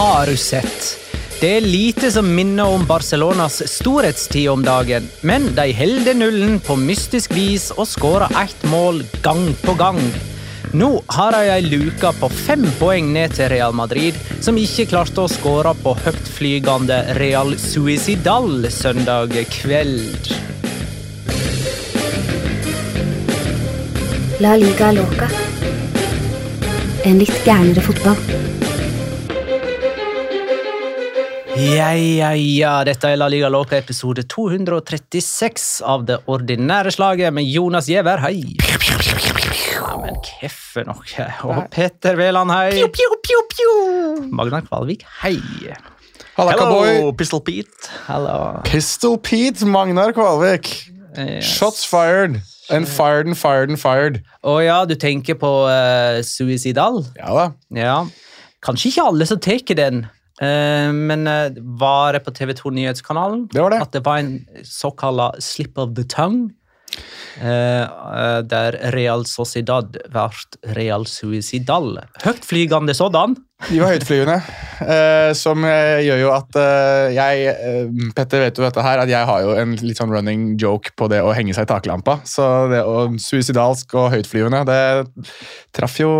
[0.00, 0.98] Har du sett?
[1.40, 6.72] Det er lite som minner om Barcelonas storhetstid om dagen, men de holder nullen på
[6.80, 9.98] mystisk vis og skårer ett mål gang på gang.
[10.72, 15.20] Nå har de ei luke på fem poeng ned til Real Madrid, som ikke klarte
[15.20, 20.32] å skåre på høytflygende Real Suicidal søndag kveld.
[24.40, 25.28] La liga loca.
[27.04, 28.48] En litt gærnere fotball.
[31.60, 32.72] Ja, ja, ja.
[32.88, 38.54] Dette er La Liga Loca episode 236 av det ordinære slaget med Jonas Giæver, hei.
[39.74, 41.26] Ja, men keffe noe.
[41.44, 42.80] Og Petter Veland, hei.
[44.32, 45.36] Magna Kvalvik, hei.
[46.38, 47.12] Halla, cowboy.
[47.20, 47.90] Pistol Pete.
[48.06, 48.62] Hallo.
[48.64, 50.70] Pistol Pete, Magnar Kvalvik.
[51.18, 51.44] Yes.
[51.44, 52.40] Shots fired.
[52.70, 54.22] And fired and fired and fired.
[54.46, 57.02] Å ja, du tenker på uh, Suicidal?
[57.18, 57.46] Ja da.
[57.76, 57.98] Ja.
[58.64, 60.04] Kanskje ikke alle som tar den,
[60.94, 63.48] men eh, var det på TV2 Nyhetskanalen?
[63.52, 63.82] Det var det.
[63.82, 66.50] At det var en såkalla slip of the tongue.
[67.40, 71.98] eh, eh, der Real Sociedad ble Real Suicidal.
[72.24, 73.36] Høytflygende sådan.
[73.68, 74.38] De var høytflyvende,
[74.80, 77.52] uh, som eh, gjør jo at uh, jeg
[78.16, 81.10] Petter vet jo dette her, at jeg har jo en litt sånn running joke på
[81.12, 82.18] det å henge seg i taklampa.
[82.28, 84.80] Så det å suicidalsk og høytflyvende, det
[85.76, 86.10] traff jo,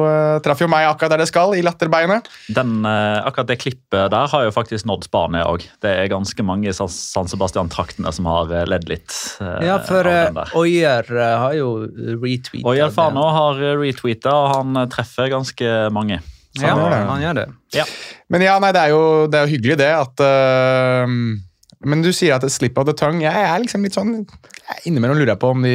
[0.45, 2.29] traff jo meg akkurat der det skal, i latterbeinet.
[2.53, 5.65] Den, akkurat det klippet der har jo faktisk nådd Spania òg.
[5.83, 9.15] Det er ganske mange i San- Sebastian-traktene som har ledd litt.
[9.41, 10.29] Ja, for uh,
[10.61, 11.71] eh, har jo
[12.21, 16.21] retweetet Og Fano har retweeta, og han treffer ganske mange.
[16.57, 17.03] Så, Ja, gjør det.
[17.11, 17.47] han gjør det.
[17.77, 17.85] Ja.
[18.29, 19.91] Men ja, nei, det er jo, det er jo hyggelig, det.
[20.01, 20.25] at...
[20.27, 21.15] eh,
[21.87, 23.23] men du sier at det slip of the tongue.
[23.25, 24.27] Jeg er liksom litt sånn
[24.87, 25.73] Innimellom lurer jeg på om de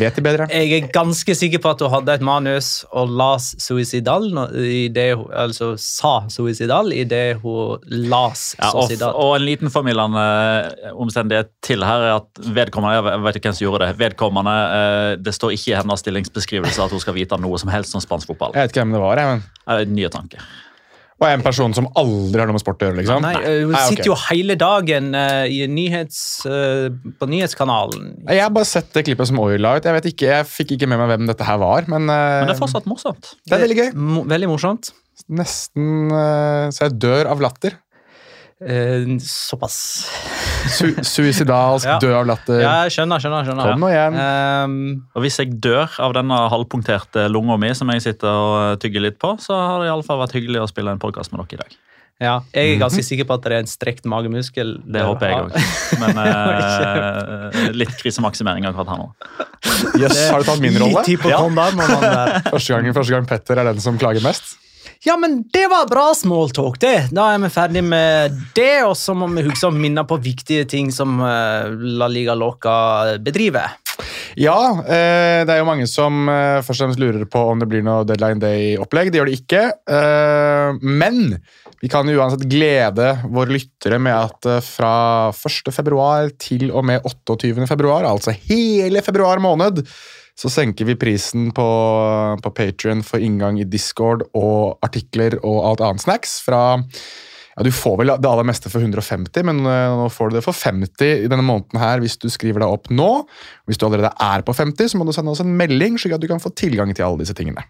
[0.00, 0.46] vet det bedre.
[0.50, 4.24] Jeg er ganske sikker på at hun hadde et manus og las suicidal,
[4.58, 9.14] i det hun, altså sa suicidal i det hun las Ja, og, suicidal.
[9.14, 10.24] og en liten formildende
[10.96, 15.12] omstendighet til her er at vedkommende jeg vet ikke hvem som gjorde det, vedkommende, eh,
[15.22, 18.32] det står ikke i hennes stillingsbeskrivelse at hun skal vite noe som helst om spansk
[18.32, 18.56] fotball.
[18.56, 19.22] Jeg vet ikke hvem det var.
[19.22, 19.46] jeg, men...
[19.76, 20.42] Eh, Nye tanker.
[21.22, 22.98] Og en person som aldri har noe med sport å gjøre.
[22.98, 23.22] liksom.
[23.22, 23.92] Nei, hun okay.
[23.92, 26.88] sitter jo hele dagen uh, i nyhets, uh,
[27.20, 28.08] på nyhetskanalen.
[28.26, 29.86] Jeg har bare sett det klippet som Oil la ut.
[29.86, 32.50] Jeg vet ikke, jeg fikk ikke med meg hvem dette her var, men, uh, Men
[32.50, 33.36] det er fortsatt morsomt.
[33.46, 33.88] det er veldig gøy.
[33.94, 34.90] Mo veldig morsomt.
[35.30, 37.76] Nesten så jeg dør av latter.
[38.62, 39.76] Eh, såpass.
[40.70, 41.98] Su suicidalsk, Ja.
[41.98, 42.60] dø av latter.
[42.62, 43.44] Ja, jeg skjønner, skjønner.
[43.46, 43.72] skjønner.
[43.72, 44.18] Kom nå igjen.
[44.64, 49.02] Um, Og hvis jeg dør av denne halvpunkterte lunga mi som jeg sitter og tygger
[49.02, 51.42] litt på, så har det i alle fall vært hyggelig å spille en podkast med
[51.42, 51.76] dere i dag.
[52.22, 54.76] Ja, jeg er ganske sikker på at det er en strekt magemuskel.
[54.86, 55.56] Det håper jeg òg.
[55.98, 59.08] Men eh, litt krisemaksimering akkurat her nå.
[59.98, 61.02] Yes, har du tatt min rolle?
[61.02, 62.42] Litt man være.
[62.52, 64.54] Første gang, første gang Petter er den som klager mest.
[65.04, 67.08] Ja, men det var bra smalltalk, det.
[67.10, 70.62] Da er vi ferdig med det, og så må vi huske å minne på viktige
[70.70, 73.74] ting som eh, La Liga Loca bedriver.
[74.38, 77.66] Ja, eh, det er jo mange som eh, først og fremst lurer på om det
[77.72, 79.10] blir noe Deadline Day-opplegg.
[79.10, 79.64] Det gjør det ikke.
[80.86, 81.20] Men
[81.82, 84.96] vi kan uansett glede våre lyttere med at fra
[85.34, 85.74] 1.
[85.74, 87.66] februar til og med 28.
[87.66, 89.82] februar, altså hele februar måned,
[90.38, 91.66] så senker vi prisen på,
[92.42, 96.62] på Patrion for inngang i Discord og artikler og alt annet snacks fra
[97.52, 100.44] ja, Du får vel det aller meste for 150, men eh, nå får du det
[100.46, 103.10] for 50 i denne måneden her hvis du skriver deg opp nå.
[103.68, 106.24] Hvis du allerede er på 50, så må du sende oss en melding, slik at
[106.24, 107.66] du kan få tilgang til alle disse tingene.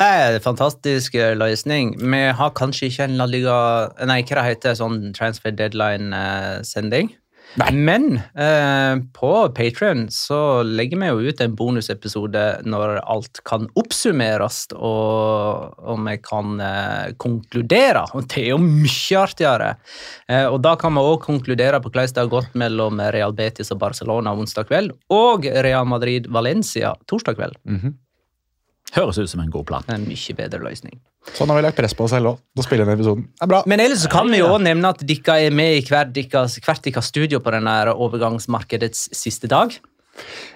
[0.00, 1.94] En fantastisk eh, løsning.
[2.00, 3.56] Vi har kanskje ikke en La Liga
[4.08, 7.12] Nei, hva det sånn transfer deadline-sending.
[7.74, 14.62] Men eh, på Patrion så legger vi jo ut en bonusepisode når alt kan oppsummeres
[14.76, 18.04] og, og vi kan eh, konkludere.
[18.14, 19.72] Og det er jo mye artigere.
[20.30, 23.72] Eh, og da kan vi òg konkludere på hvordan det har gått mellom Real Betis
[23.74, 27.58] og Barcelona onsdag kveld, og Real Madrid-Valencia torsdag kveld.
[28.96, 29.86] Høres ut som en god plan.
[29.92, 30.96] En mye bedre løsning.
[31.36, 32.40] Sånn har vi lagt press på oss selv òg.
[32.56, 33.28] Da spiller vi den episoden.
[33.36, 33.60] Det er bra.
[33.70, 36.56] Men ellers så kan vi jo også nevne at dere er med i hvert deres,
[36.64, 39.76] hvert deres studio på denne overgangsmarkedets siste dag.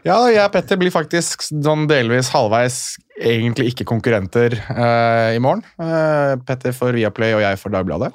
[0.05, 5.63] Ja, jeg og Petter blir faktisk sånn delvis halvveis egentlig ikke konkurrenter uh, i morgen.
[5.79, 8.11] Uh, Petter for Viaplay og jeg for Dagbladet.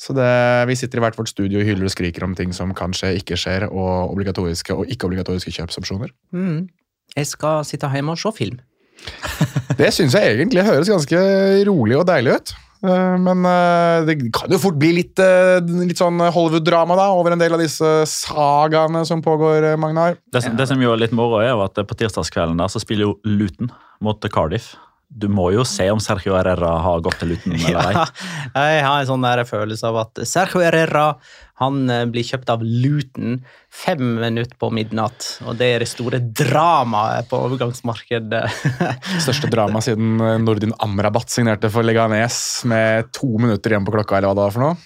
[0.00, 0.30] Så det,
[0.70, 3.36] vi sitter i hvert vårt studio og hyler og skriker om ting som kanskje ikke
[3.36, 6.14] skjer, og obligatoriske og ikke-obligatoriske kjøpsopsjoner.
[6.32, 6.70] Mm.
[7.18, 8.62] Jeg skal sitte hjemme og se film.
[9.80, 11.20] Det syns jeg egentlig høres ganske
[11.68, 12.52] rolig og deilig ut.
[12.84, 17.34] Eh, Men eh, det kan jo fort bli litt, eh, litt sånn Hollywood-drama da, over
[17.34, 20.18] en del av disse sagaene som pågår, Magnar.
[20.32, 23.10] Det, det som jo er litt moro, er jo at på tirsdagskvelden der så spiller
[23.10, 23.72] jo Luton
[24.04, 24.72] mot Cardiff.
[25.10, 27.94] Du må jo se om Sergio Herrera har gått til Luton eller ei.
[28.54, 31.06] Ja, jeg har en sånn der følelse av at Sergio Herrera
[31.60, 35.26] han eh, blir kjøpt av Luton fem minutter på midnatt.
[35.44, 38.44] Og det er det store dramaet på overgangsmarkedet.
[39.26, 44.18] Største drama siden eh, Nordin Amrabat signerte for Leganes med to minutter igjen på klokka,
[44.20, 44.80] eller hva det var for noe.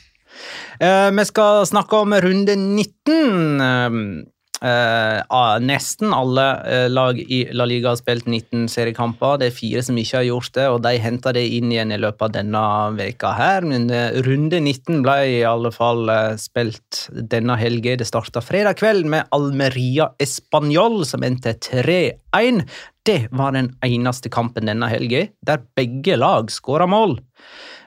[0.83, 4.25] Eh, vi skal snakke om runde 19.
[4.65, 9.37] Ah, nesten alle eh, lag i La Liga har spilt 19 seriekamper.
[9.41, 12.01] Det er fire som ikke har gjort det, og de henter det inn igjen i
[12.01, 12.63] løpet av denne
[12.97, 13.67] veka her.
[13.69, 17.99] Men eh, runde 19 ble i alle fall eh, spilt denne helga.
[18.01, 22.65] Det starta fredag kveld med Almeria Español, som endte 3-1.
[23.05, 27.19] Det var den eneste kampen denne helga der begge lag skåra mål.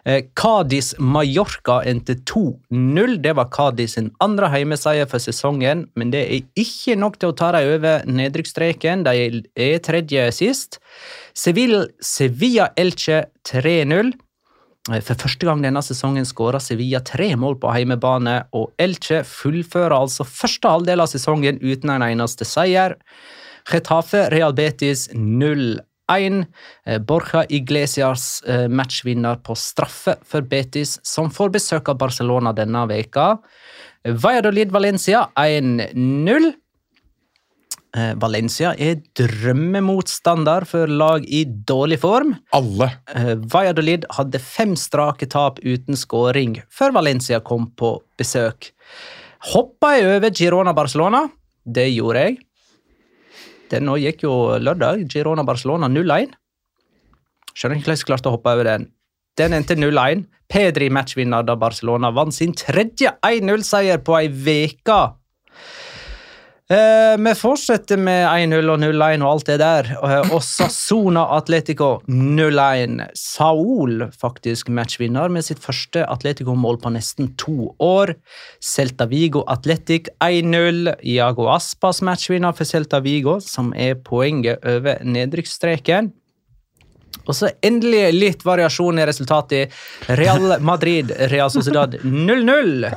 [0.06, 3.18] Eh, Cádiz Mallorca endte 2-0.
[3.22, 7.38] Det var Cádiz sin andre heimeseier for sesongen, men det er ikke nok til å
[7.38, 9.04] ta dem over nedrykksstreken.
[9.08, 10.80] De er tredje sist.
[11.36, 14.14] Sevilla, Sevilla Elche 3-0.
[14.92, 19.98] Eh, For første gang denne sesongen skåra Sevilla tre mål på heimebane, og Elche fullfører
[19.98, 22.96] altså første halvdel av sesongen uten en eneste seier.
[23.68, 25.82] Getafe Real Betis 0-1.
[26.08, 32.86] Eh, Borja Iglesias eh, matchvinner på straffe for Betis, som får besøk av Barcelona denne
[32.88, 33.38] veka.
[34.08, 36.54] Valladolid Valencia 1-0.
[37.98, 42.38] Eh, Valencia er drømmemotstander for lag i dårlig form.
[42.56, 42.92] Alle.
[43.52, 48.72] Valladolid hadde fem strake tap uten skåring før Valencia kom på besøk.
[49.52, 51.28] Hoppa jeg over Girona-Barcelona?
[51.68, 52.40] Det gjorde jeg.
[53.72, 55.06] Den nå gikk jo lørdag.
[55.12, 56.36] Girona-Barcelona 0-1.
[57.58, 58.90] Skjønner ikke hvordan jeg klarte å hoppe over den.
[59.38, 60.26] Den endte 0-1.
[60.48, 65.00] Pedri matchvinner da Barcelona vant sin tredje 1-0-seier på ei veke.
[66.68, 69.88] Eh, vi fortsetter med 1-0 og 0-1 og alt det der.
[70.04, 73.06] Eh, og Sassona Atletico 0-1.
[73.16, 78.18] Saul faktisk matchvinner med sitt første Atletico-mål på nesten to år.
[78.60, 80.92] Celta Vigo Atletic 1-0.
[81.08, 86.12] Iago Aspas matchvinner for Celta Vigo, som er poenget over nedrykksstreken.
[87.26, 89.74] Og så endelig litt variasjon i resultatet.
[90.20, 92.88] Real Madrid, Real Sociedad 0-0.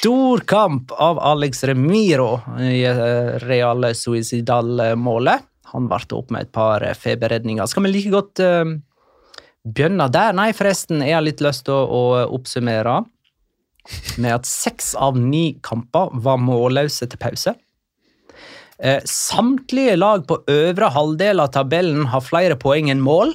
[0.00, 5.46] Stor kamp av Alex Remiro i eh, Real Suicidal-målet.
[5.72, 7.66] Han varte opp med et par eh, feberredninger.
[7.68, 8.64] Skal vi like godt uh,
[9.68, 10.36] begynne der?
[10.36, 12.02] Nei, forresten, jeg har litt lyst til å, å
[12.38, 13.02] oppsummere
[14.20, 17.54] med at seks av ni kamper var målløse til pause.
[18.78, 23.34] Eh, samtlige lag på øvre halvdel av tabellen har flere poeng enn mål.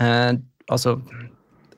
[0.00, 0.32] Eh,
[0.70, 1.00] altså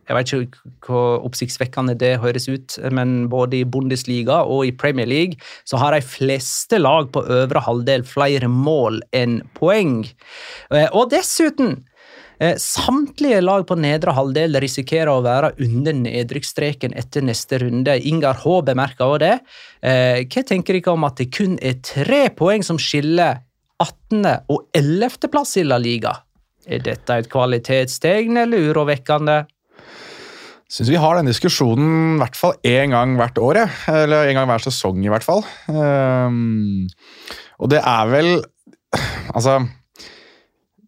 [0.08, 5.06] Jeg vet ikke hvor oppsiktsvekkende det høres ut, men både i Bundesliga og i Premier
[5.06, 10.02] League så har de fleste lag på øvre halvdel flere mål enn poeng.
[10.74, 11.84] Eh, Og dessuten
[12.58, 17.94] Samtlige lag på nedre halvdel risikerer å være under nedrykksstreken etter neste runde.
[18.08, 19.36] Ingar H bemerker også det.
[19.82, 23.44] Eh, Hva tenker dere om at det kun er tre poeng som skiller
[23.82, 24.26] 18.
[24.50, 25.30] og 11.
[25.30, 26.16] plass i La Liga?
[26.66, 29.42] Er dette et kvalitetstegn eller urovekkende?
[30.72, 33.58] Syns vi har den diskusjonen i hvert fall én gang hvert år.
[33.60, 33.68] ja.
[33.92, 35.42] Eller en gang hver sesong, i hvert fall.
[35.68, 36.88] Um,
[37.60, 38.32] og det er vel
[39.32, 39.62] Altså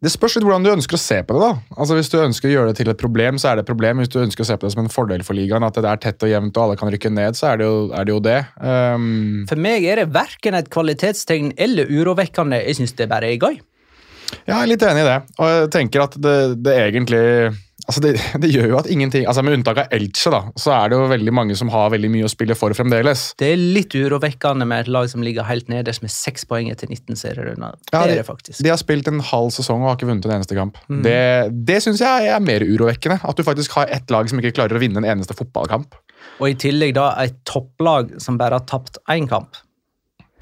[0.05, 1.47] Det spørs litt hvordan du ønsker å se på det.
[1.47, 1.79] da.
[1.81, 4.03] Altså Hvis du ønsker å gjøre det til et problem, så er det et problem.
[4.03, 6.03] Hvis du ønsker å se på det som en fordel for ligaen, at det er
[6.03, 8.15] tett og jevnt og alle kan rykke ned, så er det jo er det.
[8.15, 8.39] Jo det.
[8.61, 9.07] Um...
[9.51, 12.61] For meg er det verken et kvalitetstegn eller urovekkende.
[12.69, 13.57] Jeg syns det bare er gøy.
[14.45, 15.19] Ja, jeg er litt enig i det.
[15.39, 17.25] Og jeg tenker at det, det egentlig
[17.85, 18.13] Altså det,
[18.43, 21.09] det gjør jo at ingenting altså Med unntak av Elche, da, så er det jo
[21.11, 23.27] veldig mange som har veldig mye å spille for fremdeles.
[23.41, 26.89] Det er litt urovekkende med et lag som ligger helt nederst med seks poeng etter
[26.91, 27.77] 19 serierunder.
[27.93, 28.57] Ja, det de- det.
[28.65, 30.81] De har spilt en halv sesong og har ikke vunnet en eneste kamp.
[31.05, 31.19] Det,
[31.69, 33.21] det syns jeg er mer urovekkende.
[33.25, 35.95] At du faktisk har ett lag som ikke klarer å vinne en eneste fotballkamp.
[36.41, 39.61] Og i tillegg da et topplag som bare har tapt én kamp.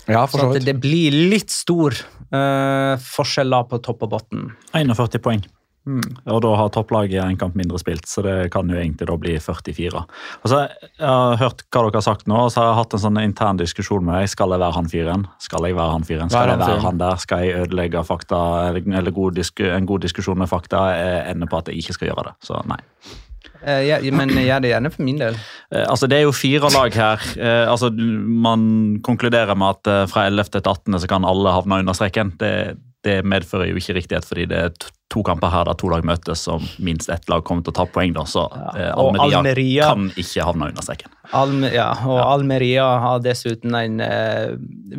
[0.09, 1.95] Ja, for Så så at det blir litt stor
[2.35, 4.49] uh, forskjell da på topp og bunn.
[4.75, 5.45] 41 poeng.
[5.85, 9.35] Og da har topplaget en kamp mindre spilt, så det kan jo egentlig da bli
[9.43, 10.05] 44.
[10.45, 10.61] Altså,
[10.99, 13.23] Jeg har hørt hva dere har sagt nå, og så har jeg hatt en sånn
[13.23, 14.31] intern diskusjon med deg.
[14.31, 15.27] Skal jeg være han fyren?
[15.43, 16.31] Skal jeg være han fyren?
[16.31, 17.19] Skal jeg være han der?
[17.25, 18.43] Skal jeg ødelegge fakta?
[18.69, 20.87] Eller, god en god diskusjon med fakta
[21.33, 22.39] ender på at jeg ikke skal gjøre det.
[22.47, 22.81] Så nei.
[23.63, 25.37] Uh, ja, men gjør det gjerne for min del.
[25.71, 27.27] Uh, altså Det er jo fire lag her.
[27.39, 30.51] Uh, altså Man konkluderer med at fra 11.
[30.51, 30.99] til 18.
[30.99, 32.35] så kan alle havne under streken.
[32.41, 32.53] Det,
[33.07, 36.45] det medfører jo ikke riktighet, fordi det er to kamper her der to lag møtes,
[36.47, 38.15] som minst ett lag kommer til å ta poeng.
[38.17, 38.47] da, Så
[38.79, 38.93] ja.
[38.97, 41.13] Almeria, Almeria- kan ikke havne under streken.
[41.33, 44.53] Alme, ja, og Almeria har dessuten en eh,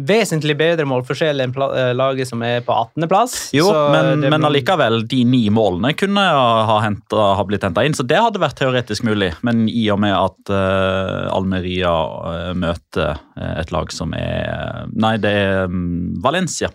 [0.08, 3.36] vesentlig bedre målforskjell enn eh, laget som er på 18.-plass.
[3.54, 8.06] Jo, men, men allikevel, de ni målene kunne ha, hentet, ha blitt henta inn, så
[8.08, 9.34] det hadde vært teoretisk mulig.
[9.46, 11.94] Men i og med at eh, Almeria
[12.32, 16.72] eh, møter eh, et lag som er Nei, det er mm, Valencia.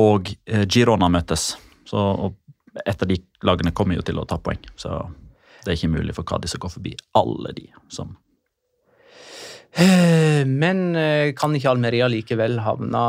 [0.00, 1.54] Og eh, Girona møtes.
[1.86, 2.34] Så og
[2.86, 4.58] et av de lagene kommer jo til å ta poeng.
[4.76, 4.90] Så
[5.64, 8.16] det er ikke mulig for Cádiz å gå forbi alle de som
[9.74, 13.00] Eh, Men eh, kan ikke Almeria likevel havne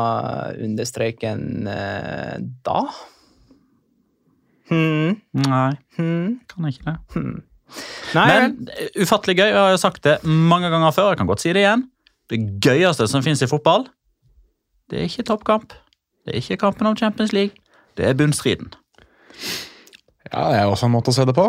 [0.64, 1.44] under streken
[2.66, 2.80] da?
[4.68, 5.20] Hmm.
[5.46, 6.40] Nei, Hmm.
[6.50, 6.96] kan ikke det.
[8.16, 11.12] Nei, Men ufattelig gøy, jeg har jo sagt det mange ganger før.
[11.12, 11.86] Jeg kan godt si det igjen.
[12.30, 13.86] Det gøyeste som finnes i fotball,
[14.90, 15.72] det er ikke toppkamp.
[16.26, 17.54] Det er ikke kampen om Champions League.
[17.96, 18.74] Det er bunnstriden.
[20.32, 21.48] Ja, Det er også en måte å se det på.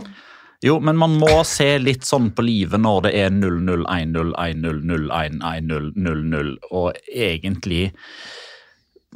[0.65, 4.79] Jo, men man må se litt sånn på livet når det er 0-0, 1-0, 1-0,
[4.89, 7.91] 0-1, 1-0, 0-0, og egentlig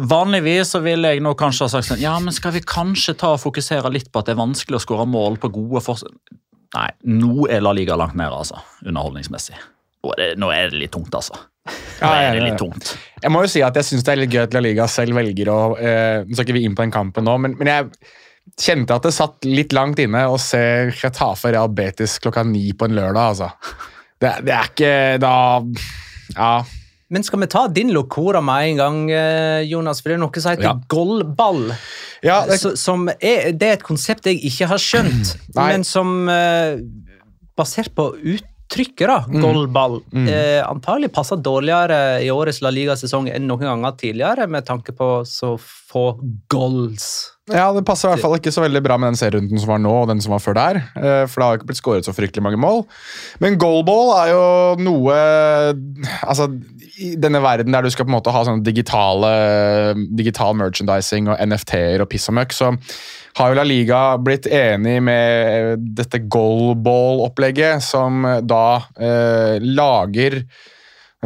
[0.01, 3.33] Vanligvis så ville jeg nå kanskje ha sagt sånn Ja, men skal vi kanskje ta
[3.35, 6.13] og fokusere litt på at det er vanskelig å skåre mål på gode forsøk
[6.71, 8.61] Nei, nå er La Liga langt nede, altså.
[8.85, 9.57] Underholdningsmessig.
[10.05, 11.35] Nå er det, nå er det litt tungt, altså.
[12.01, 12.95] Ja, det er litt tungt.
[13.21, 15.13] Jeg må jo si at jeg syns det er litt gøy at La Liga selv
[15.19, 17.91] velger å eh, Nå skal ikke vi inn på den kampen nå, men, men jeg
[18.57, 20.61] kjente at det satt litt langt inne å se
[21.03, 23.51] Retafe Real Betis klokka ni på en lørdag, altså.
[24.21, 25.35] Det, det er ikke da
[26.35, 26.51] Ja.
[27.11, 29.99] Men skal vi ta din locora med en gang, eh, Jonas?
[30.01, 30.75] For det er noe som heter Ja.
[30.89, 31.73] goalball.
[32.23, 36.79] ja det, som er, det er et konsept jeg ikke har skjønt, men som eh,
[37.59, 38.05] Basert på
[38.71, 44.47] uttrykket, da, goalball, eh, antagelig passer dårligere i årets La Liga-sesong enn noen ganger tidligere,
[44.47, 47.31] med tanke på så få goals.
[47.51, 49.79] ja, det passer i hvert fall ikke så veldig bra med den serierunden som var
[49.83, 50.75] nå, og den som var før der.
[50.95, 52.85] eh, For det har ikke blitt skåret så fryktelig mange mål.
[53.43, 55.17] Men goalball er jo noe
[56.23, 56.47] Altså,
[57.01, 61.39] i denne verden der du skal på en måte ha sånn digitale digital merchandising og
[61.43, 62.71] NFT-er og piss og møkk, så
[63.37, 68.65] har jo La Liga blitt enig med dette goalball-opplegget, som da
[68.99, 70.41] eh, lager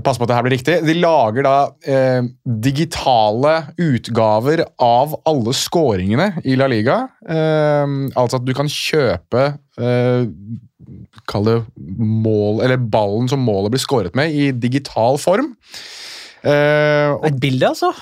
[0.04, 0.74] Pass på at det her blir riktig.
[0.84, 1.54] De lager da
[1.88, 6.98] eh, digitale utgaver av alle scoringene i La Liga.
[7.24, 9.46] Eh, altså at du kan kjøpe
[9.80, 10.28] eh,
[11.32, 11.56] Kall det
[11.88, 15.54] mål, eller ballen som målet blir skåret med, i digital form.
[16.44, 17.94] Eh, og Et bilde, altså?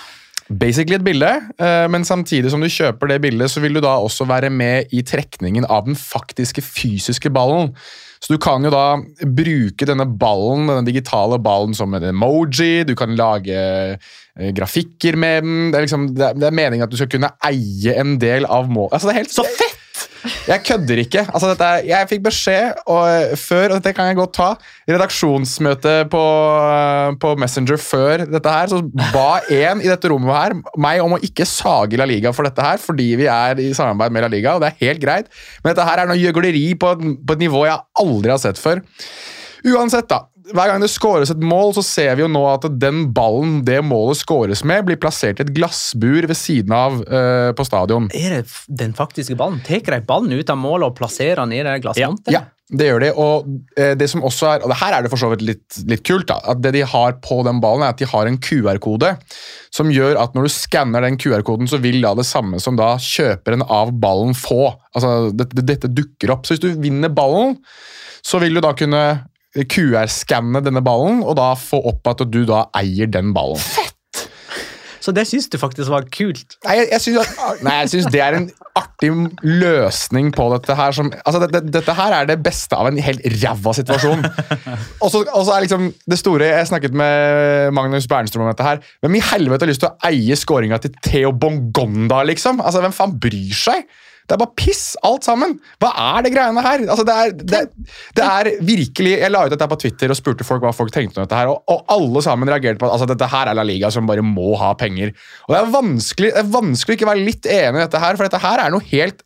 [0.49, 3.95] Basically et bilde, eh, men samtidig som du kjøper det bildet, så vil du da
[4.01, 7.73] også være med i trekningen av den faktiske fysiske ballen.
[8.23, 8.95] Så du kan jo da
[9.35, 15.43] bruke denne ballen, denne digitale ballen som en emoji, du kan lage eh, grafikker med
[15.43, 15.71] den.
[15.71, 18.95] Det er, liksom, det er, meningen at du skal kunne eie en del av målet.
[18.95, 19.79] Altså, det er helt Så fett!
[20.47, 21.25] Jeg kødder ikke.
[21.29, 24.49] Altså, dette, jeg fikk beskjed og, eh, før, og dette kan jeg godt ta,
[24.89, 26.23] redaksjonsmøte på,
[26.63, 28.81] eh, på Messenger før dette her, så
[29.13, 32.63] ba en i dette rommet her meg om å ikke sage La Liga for dette
[32.63, 35.31] her, fordi vi er i samarbeid med La Liga, og det er helt greit.
[35.63, 38.83] Men dette her er noe gjøgleri på, på et nivå jeg aldri har sett før.
[39.63, 40.25] Uansett, da.
[40.51, 43.79] Hver gang det skåres et mål, så ser vi jo nå at den ballen det
[43.85, 48.09] målet skåres med, blir plassert i et glassbur ved siden av uh, på stadion.
[48.17, 49.61] Er det den faktiske ballen?
[49.63, 52.35] Tar de ballen ut av målet og plasserer den i det glassmonteret?
[52.35, 53.09] Ja, det gjør de.
[53.19, 55.79] Og eh, det som også er, og det her er det for så vidt litt,
[55.89, 58.39] litt kult, da, at det de har på den ballen, er at de har en
[58.41, 59.13] QR-kode
[59.73, 62.93] som gjør at når du skanner den QR-koden, så vil da det samme som da
[63.01, 64.73] kjøperen av ballen få.
[64.93, 66.47] Altså, dette, dette dukker opp.
[66.47, 67.59] Så hvis du vinner ballen,
[68.23, 69.03] så vil du da kunne
[69.53, 73.61] QR-skanne denne ballen, og da få opp at du da eier den ballen.
[75.03, 76.55] Så det syns du faktisk var kult?
[76.63, 78.45] Nei, jeg, jeg syns at- nei, jeg syns det er en
[78.79, 79.09] artig
[79.43, 80.95] løsning på dette her.
[80.95, 84.23] Som, altså, dette, dette her er det beste av en helt ræva situasjon.
[85.03, 85.25] Og så
[85.57, 88.79] er liksom det store Jeg snakket med Magnus Bernstrøm om dette her.
[89.03, 92.63] Hvem i helvete har lyst til å eie skåringa til Theo Bongonda, liksom?
[92.63, 93.83] Altså, Hvem faen bryr seg?
[94.23, 95.57] Det er bare piss, alt sammen.
[95.83, 96.85] Hva er det greiene her?
[96.87, 97.61] Altså, det, er, det,
[98.15, 101.19] det er virkelig Jeg la ut dette på Twitter og spurte folk hva folk tenkte
[101.19, 103.67] om dette her, og, og alle sammen reagerte på at altså, dette her er La
[103.67, 105.13] Liga som bare må ha penger.
[105.47, 108.17] Og Det er vanskelig det er vanskelig å ikke være litt enig i dette her,
[108.17, 109.23] for dette her er noe helt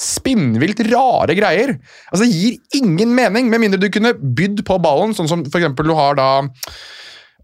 [0.00, 1.76] spinnvilt rare greier.
[2.10, 5.60] Altså, Det gir ingen mening, med mindre du kunne bydd på ballen, sånn som for
[5.60, 6.28] eksempel du har da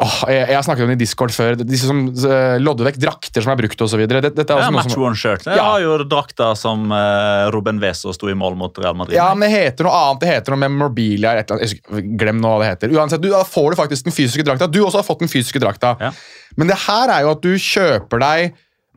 [0.01, 1.59] Åh, jeg, jeg har snakket om det i Discord før.
[1.61, 4.01] Disse som uh, lodder vekk drakter som er brukt osv.
[4.09, 5.45] Dette, dette er Ja, match som one shirt.
[5.45, 5.67] Jeg Ja.
[5.75, 9.19] har jo drakter som uh, Ruben Weso sto i mål mot Real Madrid.
[9.19, 10.23] Ja, men det heter noe annet.
[10.23, 12.15] Det heter noe Memorabilia eller et eller annet.
[12.23, 12.95] Glem nå hva det heter.
[12.97, 14.71] Uansett, du, Da får du faktisk den fysiske drakta.
[14.73, 15.93] Du også har fått den fysiske drakta.
[16.01, 16.13] Ja.
[16.57, 18.47] Men det her er jo at du kjøper deg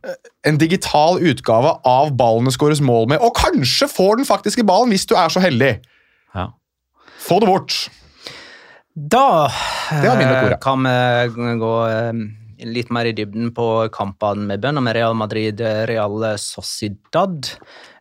[0.08, 0.16] eh,
[0.48, 4.96] en digital utgave av ballen det skåres mål med, og kanskje får den faktiske ballen
[4.96, 5.74] hvis du er så heldig.
[6.34, 6.48] Ja.
[7.28, 7.76] Få det bort.
[8.94, 9.50] Da
[9.92, 12.14] eh, kan vi gå eh,
[12.70, 17.50] litt mer i dybden på kampene med bønner med Real Madrid, eh, Real Sociedad.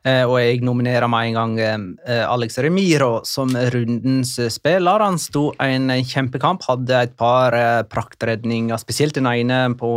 [0.03, 4.99] Og jeg nominerer med en gang Alex Remiro som rundens spiller.
[4.99, 7.55] Han sto en kjempekamp, hadde et par
[7.87, 9.93] praktredninger, spesielt den ene på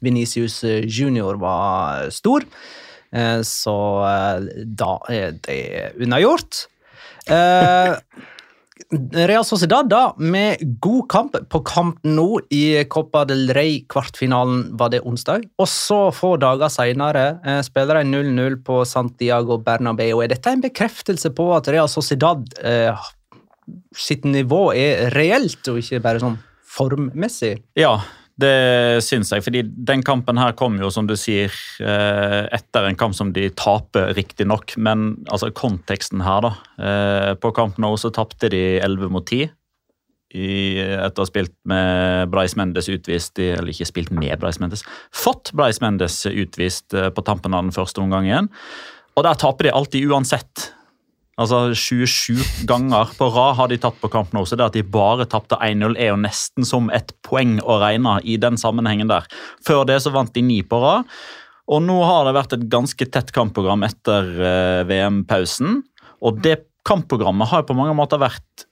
[0.00, 2.48] Venicius junior var stor.
[3.44, 3.76] Så
[4.80, 5.60] da er det
[6.00, 6.64] unnagjort.
[8.92, 13.80] Real Sociedad da, med god kamp på kamp nå i Copa del Rey.
[13.90, 15.48] Kvartfinalen var det onsdag.
[15.58, 20.22] Og så få dager senere eh, spiller de 0-0 på Santiago Bernabeu.
[20.22, 23.08] Er dette en bekreftelse på at Real Sociedad eh,
[23.96, 26.38] sitt nivå er reelt, og ikke bare sånn
[26.76, 27.56] formmessig?
[27.78, 27.96] Ja,
[28.40, 29.44] det syns jeg.
[29.44, 33.48] fordi den kampen her kom jo, som du sier, eh, etter en kamp som de
[33.56, 34.76] taper, riktignok.
[34.76, 36.52] Men altså, konteksten her, da.
[36.76, 39.48] eh, På kamp nå så tapte de 11 mot 10.
[40.36, 44.82] I, etter å ha spilt med Brais Mendes utvist, eller ikke spilt med Brais Mendes,
[45.14, 48.50] fått Brais Mendes utvist eh, på tampen av den første omgangen.
[49.16, 50.72] Og der taper de alltid uansett.
[51.36, 54.84] Altså 27 ganger på rad har de tatt på Camp Nou, så det at de
[54.88, 59.28] bare tapte 1-0 er jo nesten som et poeng å regne i den sammenhengen der.
[59.66, 61.04] Før det så vant de ni på rad,
[61.66, 65.80] og nå har det vært et ganske tett kampprogram etter eh, VM-pausen.
[66.24, 68.66] Og det kampprogrammet har på mange måter vært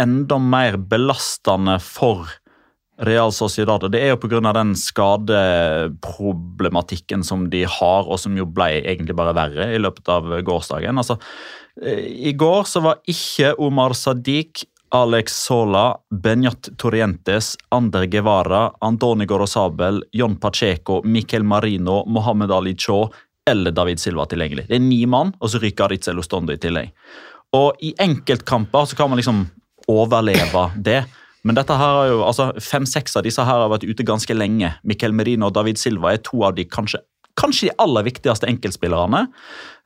[0.00, 2.30] enda mer belastende for
[3.00, 3.92] Real Sociedad.
[3.92, 4.52] Det er jo pga.
[4.52, 10.42] den skadeproblematikken som de har, og som jo ble egentlig bare verre i løpet av
[10.44, 10.98] gårsdagen.
[10.98, 11.16] Altså,
[11.82, 19.26] eh, I går så var ikke Omar Sadiq, Alex Sola, Benjat Torrientes, Ander Guevara, Antoni
[19.26, 23.10] Gorosabel, John Pacheco, Miquel Marino, Mohammed Ali Cho
[23.50, 24.66] eller David Silva tilgjengelig.
[24.68, 26.90] Det er ni mann, og så ryker Aritzel Ostondo i tillegg.
[27.56, 29.46] Og i enkeltkamper så kan man liksom
[29.90, 31.02] overleve det.
[31.46, 34.74] Men dette her har jo, altså fem-seks av disse her har vært ute ganske lenge.
[34.84, 37.00] Miquel Merino og David Silva er to av de kanskje,
[37.40, 39.24] kanskje de aller viktigste enkeltspillerne.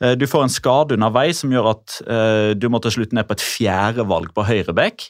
[0.02, 3.28] Eh, Du får en skade underveis som gjør at eh, du må til slutt ned
[3.28, 5.08] på et fjerdevalg på høyreback.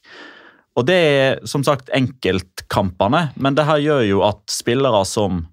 [0.76, 5.44] Og det er som sagt enkeltkampene, men det her gjør jo at spillere som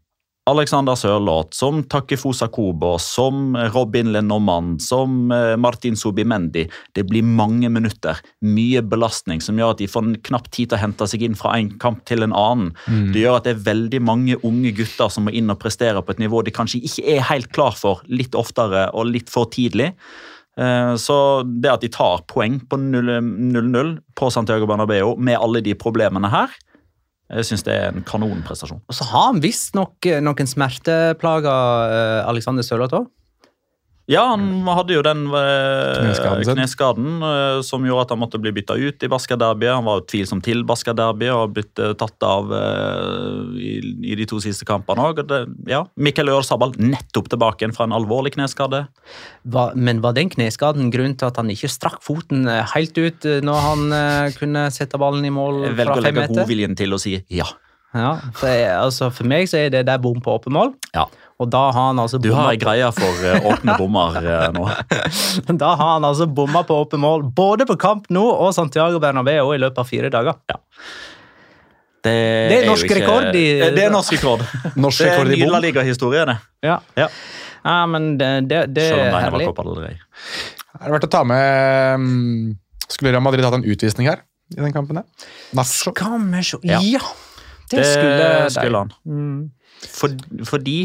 [0.49, 6.63] Alexander Sørloth, som Takefusa Kobo, som Robin Lenormand, som eh, Martin Subimendi.
[6.97, 10.81] Det blir mange minutter, mye belastning, som gjør at de får knapt tid til å
[10.81, 12.71] hente seg inn fra en kamp til en annen.
[13.13, 16.15] Det gjør at det er veldig mange unge gutter som må inn og prestere på
[16.15, 19.91] et nivå de kanskje ikke er helt klar for litt oftere og litt for tidlig.
[20.57, 25.77] Eh, Så det at de tar poeng på 0-0 på Santiago Bernabeu med alle de
[25.77, 26.49] problemene her,
[27.31, 28.81] jeg syns det er en kanonprestasjon.
[28.91, 33.09] Og så har han visstnok noen smerteplager, eh, Alexander Sørloth òg.
[34.11, 38.51] Ja, han hadde jo den eh, Kneskaden kneskaden eh, som gjorde at han måtte bli
[38.57, 39.77] bytta ut i Baska-derbyet.
[39.77, 43.73] Han var jo tvilsom til Baska-derbyet og har blitt tatt av eh, i,
[44.11, 45.23] i de to siste kampene òg.
[45.71, 48.83] Ja, Mikkel Ørsabal nettopp tilbake igjen fra en alvorlig kneskade.
[49.47, 52.45] Hva, men var den kneskaden grunnen til at han ikke strakk foten
[52.75, 53.97] helt ut når han
[54.35, 56.41] kunne sette ballen i mål Jeg velger å legge meter?
[56.43, 57.47] godviljen til å si ja.
[57.91, 61.09] Ja, for, jeg, altså, for meg så er det der bom på åpen mål, ja.
[61.41, 64.65] Og da har han altså Du har ei greie for eh, åpne bommer eh, nå.
[65.63, 69.53] Da har han altså bomma på åpne mål, både på Camp Nou og Santiago Bernabeu
[69.55, 70.37] i løpet av fire dager.
[72.01, 74.41] Det, er jo norsk ikke- rekord i- Det er norsk rekord.
[74.75, 75.61] Norsk Det er rekord en i ny La bom.
[75.67, 76.37] liga historiene.
[76.61, 76.67] det.
[76.71, 76.79] Ja.
[76.97, 77.07] Ja.
[77.63, 79.47] Ja, men det, det, det er det herlig.
[80.81, 82.55] Er det verdt å ta med mm,
[82.89, 84.97] Skulle Real Madrid hatt en utvisning her i den kampen?
[85.53, 85.91] Nacho.
[85.93, 86.79] Skal vi se Ja.
[86.81, 87.03] Ja,
[87.69, 88.49] det, Det skulle de.
[88.49, 88.89] skulle han.
[89.05, 89.51] Mm.
[89.93, 90.09] For,
[90.49, 90.79] fordi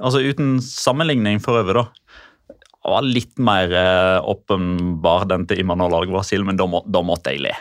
[0.00, 1.88] Altså uten sammenligning for øvrig, da.
[2.82, 7.34] Han var litt mer eh, åpenbar den til Imanol Alguacil, men da, må, da måtte
[7.34, 7.54] jeg le.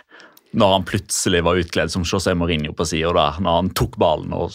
[0.57, 3.37] Når han plutselig var utkledd som José Mourinho på sida der.
[3.39, 4.51] Når han tok ballen og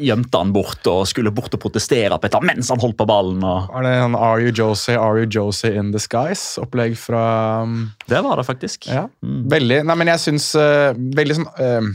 [0.00, 3.08] gjemte han bort og skulle bort og protestere på et eller mens han holdt på
[3.10, 3.44] ballen.
[3.44, 6.56] Og Var det en Are you Jose, Are you Jose in disguise?
[6.62, 7.26] Opplegg fra
[7.68, 8.88] mm, det var det faktisk.
[8.88, 9.04] Ja.
[9.20, 9.42] Mm.
[9.52, 11.92] Veldig Nei, men jeg syns uh, Veldig sånn eh,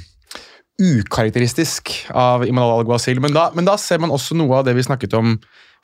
[0.82, 3.22] ukarakteristisk av Imanal Al-Ghazil.
[3.24, 5.36] Men men da ser man også noe av det vi snakket om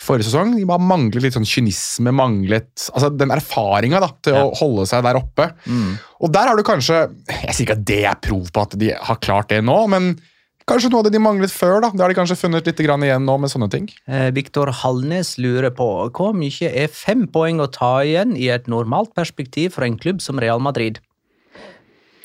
[0.01, 0.53] forrige sesong.
[0.57, 4.45] De bare manglet litt sånn kynisme, manglet altså den erfaringa til Ja.
[4.45, 5.51] å holde seg der oppe.
[5.65, 5.97] Mm.
[6.21, 8.91] Og der har du kanskje Jeg sier ikke at det er prov på at de
[8.93, 10.19] har klart det nå, men
[10.67, 11.81] kanskje noe av det de manglet før.
[11.81, 11.89] da.
[11.89, 13.89] Det har de kanskje funnet litt grann igjen nå med sånne ting.
[14.07, 18.67] Eh, Viktor Hallnes lurer på hvor mye er fem poeng å ta igjen i et
[18.67, 20.99] normalt perspektiv for en klubb som Real Madrid?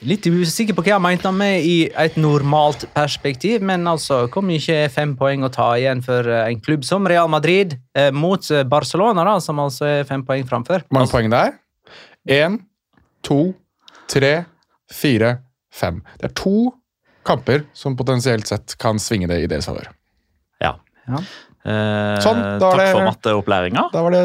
[0.02, 4.90] Litt usikker på hva jeg mente med i et normalt perspektiv, men altså, kom er
[4.90, 8.64] fem poeng å ta igjen for eh, en klubb som Real Madrid eh, mot eh,
[8.66, 10.82] Barcelona, da, som altså er fem poeng framfor?
[10.88, 11.54] Hvor mange poeng det er?
[12.34, 12.58] Én,
[13.22, 13.52] to,
[14.10, 14.32] tre,
[14.90, 15.36] fire,
[15.70, 16.02] fem.
[16.18, 16.72] Det er to
[17.22, 19.92] kamper som potensielt sett kan svinge det i deres favør.
[20.64, 20.74] Ja.
[21.06, 21.22] Ja.
[21.64, 23.84] Eh, Sånn, takk det- for matteopplæringa.
[23.92, 24.22] Da var det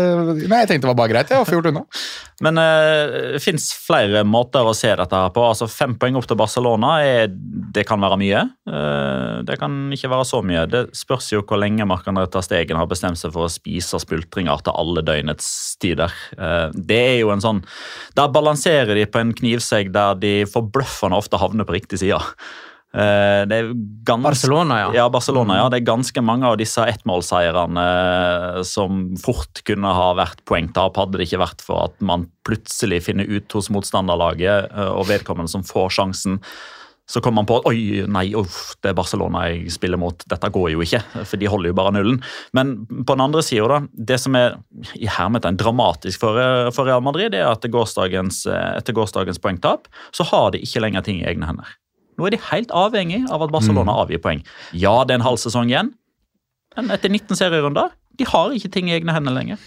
[0.49, 1.29] Nei, jeg tenkte det var bare greit.
[1.29, 1.83] Jeg har gjort unna.
[2.41, 5.43] Men eh, det fins flere måter å se dette her på.
[5.45, 8.41] Altså Fem poeng opp til Barcelona er, det kan være mye.
[8.69, 10.65] Eh, det kan ikke være så mye.
[10.69, 14.73] Det spørs jo hvor lenge Marc-André Stegen har bestemt seg for å spise spultringer til
[14.73, 16.13] alle døgnets tider.
[16.37, 17.63] Eh, det er jo en sånn
[18.17, 22.17] Der balanserer de på en knivsegg der de forbløffende ofte havner på riktig side.
[22.95, 23.73] Eh, det er
[24.07, 24.91] gans- Barcelona, ja.
[24.95, 25.09] ja.
[25.11, 25.67] Barcelona, ja.
[25.69, 31.19] Det er ganske mange av disse ettmålseierne eh, som fort kunne ha vært poengtap, hadde
[31.19, 35.65] det ikke vært for at man plutselig finner ut hos motstanderlaget eh, og vedkommende som
[35.67, 36.39] får sjansen.
[37.07, 40.23] Så kommer man på at oi, nei, uff, det er Barcelona jeg spiller mot.
[40.27, 42.17] Dette går jo ikke, for de holder jo bare nullen.
[42.55, 43.77] Men på den andre sida.
[43.95, 44.57] Det som er
[44.99, 46.35] i hermeten dramatisk for,
[46.75, 51.07] for Real Madrid, det er at gårsdagens, etter gårsdagens poengtap, så har de ikke lenger
[51.07, 51.71] ting i egne hender.
[52.17, 54.41] Nå er de helt avhengig av at Barcelona avgir poeng.
[54.73, 55.91] Ja, det er en halv sesong igjen,
[56.77, 59.61] men etter 19 serierunder de har ikke ting i egne hender lenger.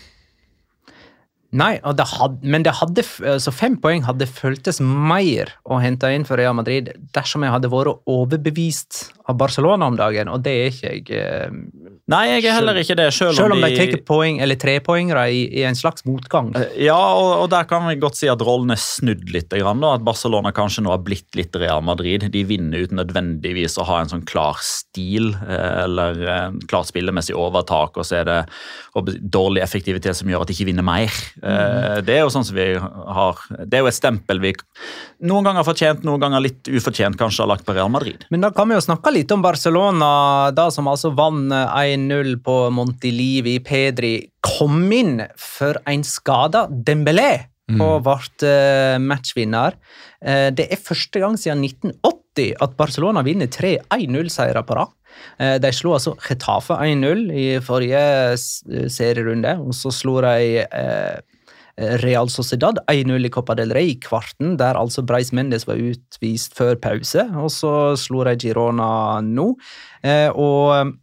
[1.50, 6.10] Nei, det had, men det hadde, så altså fem poeng hadde føltes mer å hente
[6.14, 10.52] inn for Real Madrid dersom jeg hadde vært overbevist av Barcelona om dagen, og det
[10.52, 11.04] er ikke jeg.
[11.14, 14.58] eh, Nei, jeg er heller ikke det, selv, Selv om de de tar poeng, eller
[14.58, 16.50] trepoengere i, i en slags motgang.
[16.78, 19.52] Ja, og, og der kan vi godt si at rollen er snudd litt.
[19.54, 22.26] Grann, da, at Barcelona kanskje nå har blitt litt Real Madrid.
[22.34, 26.18] De vinner uten nødvendigvis å ha en sånn klar stil eh, eller
[26.70, 28.40] klart spillemessig overtak, og så er det
[29.30, 31.14] dårlig effektivitet som gjør at de ikke vinner mer.
[31.42, 34.54] Eh, Det er jo sånn som vi har Det er jo et stempel vi
[35.20, 38.24] noen ganger fortjent, noen ganger litt ufortjent kanskje har lagt på Real Madrid.
[38.30, 42.56] Men da kan vi jo snakke litt om Barcelona, da som altså vant 1-0 på
[42.72, 43.58] Montilivi.
[43.60, 49.76] Pedri kom inn for en skada Dembélé og ble eh, matchvinner.
[50.24, 54.90] Eh, det er første gang siden 1980 at Barcelona vinner tre 1-0-seire på rad.
[55.38, 58.02] Eh, de slo altså Getafe 1-0 i forrige
[58.90, 61.20] serierunde, og så slo de eh,
[61.76, 66.56] Real Sociedad 1-0 i Copa del Rey i kvarten, der altså Breis Mendes var utvist
[66.58, 67.24] før pause.
[67.40, 69.52] Og så slo de Girona nå.
[70.02, 70.96] Eh, og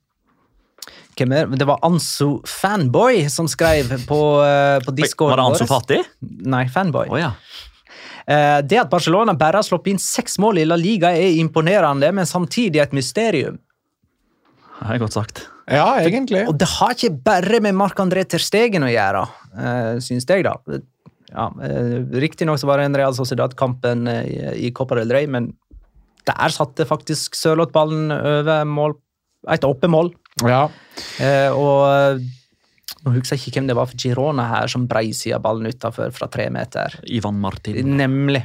[1.18, 1.66] er det?
[1.66, 5.34] Var Anso Fanboy som skrev på, eh, på Discord.
[5.34, 6.02] Var det Anso Fati?
[6.46, 7.08] Nei, Fanboy.
[7.10, 7.32] Oh, ja.
[8.28, 12.12] Eh, det at Barcelona bare har sluppet inn seks mål i La Liga, er imponerende,
[12.12, 13.58] men samtidig et mysterium.
[14.78, 15.46] Det er godt sagt.
[15.68, 16.46] Ja, egentlig.
[16.48, 19.26] Og det har ikke bare med Marc-André Ter Stegen å gjøre,
[19.58, 20.56] uh, syns jeg, da.
[21.34, 24.38] Ja, uh, Riktignok var det en Real Sociedad-kampen eh, i,
[24.70, 25.52] i Copa del Rey, men
[26.28, 28.96] der satte faktisk Sørloth ballen over mål,
[29.52, 30.12] et åpent mål.
[30.48, 30.68] Ja.
[31.24, 32.24] Eh, og
[33.04, 36.28] Nå husker jeg ikke hvem det var for Girona her som breisida ballen utafor fra
[36.32, 36.98] tre meter.
[37.08, 37.96] Ivan Martin.
[37.96, 38.42] Nemlig.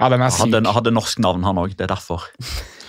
[0.00, 0.48] Ja, den er syk.
[0.48, 1.76] Hadde, hadde norsk navn, han òg.
[1.78, 2.24] Det er derfor.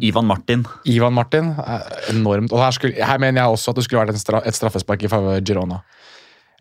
[0.00, 0.66] Ivan Martin.
[0.84, 2.52] Ivan Martin er enormt.
[2.52, 5.02] Og her, skulle, her mener jeg også at det skulle vært en stra, et straffespark
[5.02, 5.80] i favør Girona.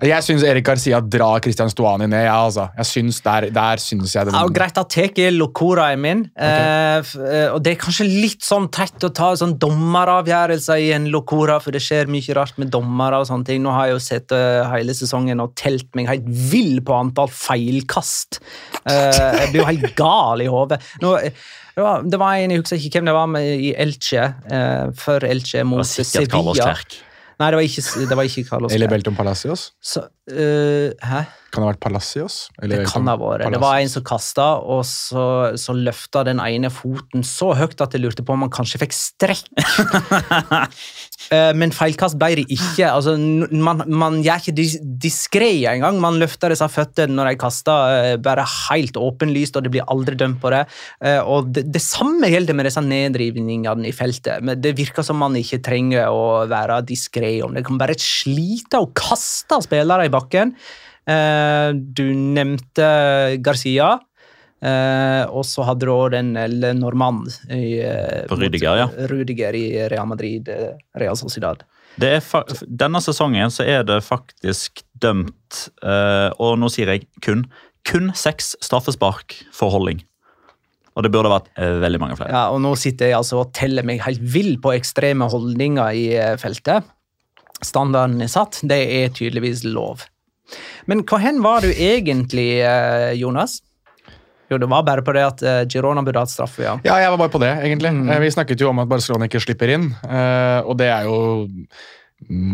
[0.03, 2.25] Jeg syns Erik Garcia drar Christian Stuani ned.
[2.25, 2.65] Ja, altså.
[2.75, 6.23] Jeg synes Der, der synes jeg det Ja, og greit, da tar jeg locoraen min.
[6.35, 10.89] Eh, f- eh, og det er kanskje litt sånn tett å ta sånn dommeravgjørelser i
[10.97, 13.61] en Locora, for det skjer mye rart med dommere og sånne ting.
[13.63, 17.29] Nå har jeg jo sett uh, hele sesongen og telt meg helt vill på antall
[17.31, 18.41] feilkast.
[18.83, 20.81] Eh, jeg blir jo helt gal i hodet.
[21.73, 24.27] Eh, Det var, det var en, jeg husker ikke hvem det var, med, i Elche,
[24.45, 27.01] eh, før Elche Det mot var sikkert Carlos Sevilla.
[27.41, 29.71] Nei, det var ikke, det var ikke Carlos Eller Belton Palacios.
[29.81, 31.23] Så, uh, hæ?
[31.49, 32.35] Kan det ha vært Palacios?
[32.61, 33.47] Eller Det kan ha vært.
[33.51, 35.25] Det var en som kasta, og så,
[35.59, 38.95] så løfta den ene foten så høyt at jeg lurte på om han kanskje fikk
[38.95, 39.49] strekk.
[41.31, 42.87] Eh, Men feilkast ble det ikke.
[42.89, 43.15] Altså,
[43.51, 45.99] man, man gjør ikke dis diskré engang.
[46.03, 50.17] Man løfter disse føttene når de kaster, eh, bare helt åpenlyst, og det blir aldri
[50.19, 50.63] dømt på det.
[51.03, 54.41] Eh, Og det, det samme gjelder med disse nedrivningene i feltet.
[54.43, 57.65] Men det virker som man ikke trenger å være diskré om det.
[57.65, 60.55] kan bare slite og kaste spillere i bakken.
[61.03, 63.97] Du nevnte Garcia.
[64.63, 67.81] Eh, og så hadde du òg den Le Normand i,
[68.29, 68.87] mot Rudiger, ja.
[69.11, 71.65] Rudiger i Real Madrid, eh, Real Sociedad.
[71.99, 77.43] Denne sesongen så er det faktisk dømt, eh, og nå sier jeg kun,
[77.85, 79.99] kun seks straffespark for holding.
[80.93, 82.29] Og det burde vært veldig mange flere.
[82.29, 86.03] Ja, og nå sitter jeg altså og teller meg helt vill på ekstreme holdninger i
[86.37, 86.85] feltet.
[87.65, 90.05] Standarden er satt, det er tydeligvis lov.
[90.85, 92.61] Men hva hen var du egentlig,
[93.17, 93.57] Jonas?
[94.53, 96.77] Jo, det var bare på det at eh, Girona burde hatt straffe, ja.
[96.85, 97.93] Ja, jeg var bare på det, egentlig.
[97.97, 98.13] Mm.
[98.23, 101.19] Vi snakket jo om at Barcelona ikke slipper inn, eh, og det er jo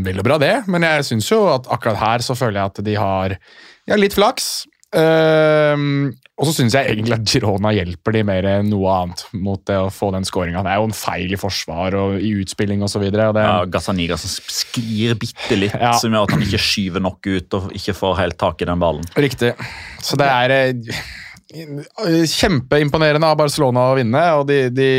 [0.06, 0.56] vel og bra, det.
[0.72, 4.18] Men jeg syns jo at akkurat her så føler jeg at de har ja, litt
[4.18, 4.50] flaks.
[4.90, 6.10] Uh,
[6.40, 9.76] og så syns jeg egentlig at Girona hjelper de mer enn noe annet mot det
[9.78, 10.64] å få den skåringa.
[10.66, 13.06] Det er jo en feil i forsvar og i utspilling osv.
[13.12, 15.94] Ja, Gazzaniga som sklir bitte litt, Ja.
[16.00, 18.82] som gjør at han ikke skyver nok ut og ikke får helt tak i den
[18.82, 19.06] ballen.
[19.20, 19.54] Riktig.
[20.02, 21.04] Så det er eh,
[21.50, 24.90] kjempeimponerende av Barcelona å vinne, og de, de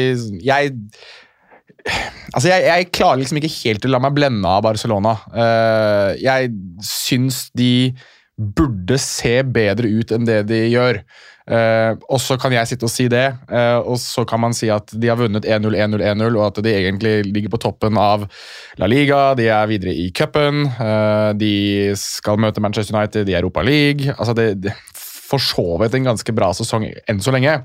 [0.43, 0.77] Jeg
[2.31, 5.17] Altså, jeg, jeg klarer liksom ikke helt å la meg blende av Barcelona.
[5.33, 6.53] Uh, jeg
[6.85, 7.91] syns de
[8.37, 11.01] burde se bedre ut enn det de gjør.
[11.51, 14.69] Uh, og så kan jeg sitte og si det, uh, og så kan man si
[14.71, 18.29] at de har vunnet 1-0, 1-0, 1-0, og at de egentlig ligger på toppen av
[18.79, 20.69] La Liga, de er videre i cupen,
[21.41, 21.55] de
[21.99, 24.15] skal møte Manchester United i Europa League.
[24.15, 24.77] Altså, det, det
[25.31, 27.61] for så vidt en ganske bra sesong enn så lenge.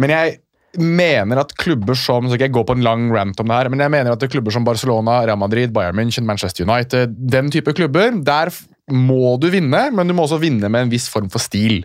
[0.00, 0.38] Men jeg
[0.78, 3.70] mener at klubber som så skal jeg gå på en lang rant om det her,
[3.72, 7.50] men jeg mener at er klubber som Barcelona, Real Madrid, Bayern München, Manchester United, den
[7.50, 8.52] type klubber, der
[8.90, 11.82] må du vinne, men du må også vinne med en viss form for stil.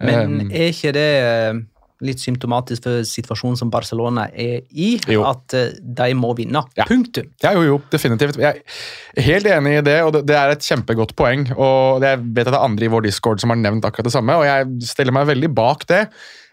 [0.00, 1.60] Men Um, er ikke det eh,
[2.06, 4.94] litt symptomatisk for situasjonen som Barcelona er i?
[5.10, 5.24] Jo.
[5.28, 6.64] At eh, de må vinne.
[6.78, 6.86] Ja.
[6.88, 7.28] Punktum.
[7.42, 8.38] Ja, jo, jo, definitivt.
[8.40, 11.46] Jeg er helt enig i det, og det, det er et kjempegodt poeng.
[11.56, 14.16] og Jeg vet at det er andre i vår discord som har nevnt akkurat det
[14.16, 16.02] samme, og jeg stiller meg veldig bak det.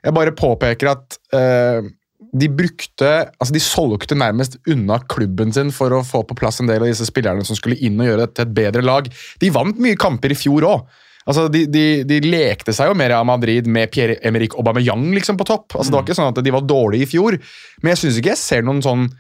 [0.02, 1.86] Jeg bare påpeker at uh,
[2.32, 3.10] de brukte
[3.40, 6.92] Altså, de solgte nærmest unna klubben sin for å få på plass en del av
[6.92, 9.10] disse spillerne som skulle inn og gjøre det til et bedre lag.
[9.42, 11.00] De vant mye kamper i fjor òg.
[11.28, 15.46] Altså, de, de, de lekte seg jo mer av Madrid med Pierre-Emerick Aubameyang liksom, på
[15.50, 15.76] topp.
[15.76, 17.38] Altså, Det var ikke sånn at de var dårlige i fjor,
[17.82, 19.12] men jeg syns ikke jeg ser noen sånn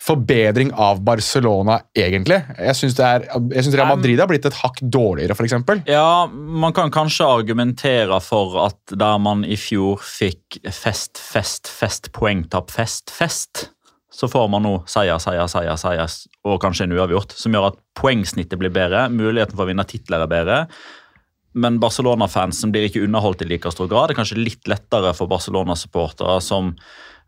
[0.00, 2.38] forbedring av Barcelona, egentlig.
[2.56, 5.84] Jeg syns Real Madrid har blitt et hakk dårligere, f.eks.
[5.90, 12.08] Ja, man kan kanskje argumentere for at der man i fjor fikk fest, fest, fest,
[12.16, 13.66] poengtap, fest, fest,
[14.10, 16.16] så får man nå seier, seier, seier, seier
[16.48, 20.24] og kanskje en uavgjort, som gjør at poengsnittet blir bedre, muligheten for å vinne titler
[20.24, 20.58] er bedre.
[21.52, 24.08] Men Barcelona-fansen blir ikke underholdt i like stor grad.
[24.08, 26.74] Det er kanskje litt lettere for Barcelona-supportere som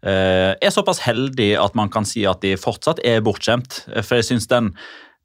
[0.06, 3.84] eh, er såpass heldige at man kan si at de fortsatt er bortskjemt.
[4.00, 4.70] For jeg syns den,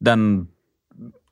[0.01, 0.47] den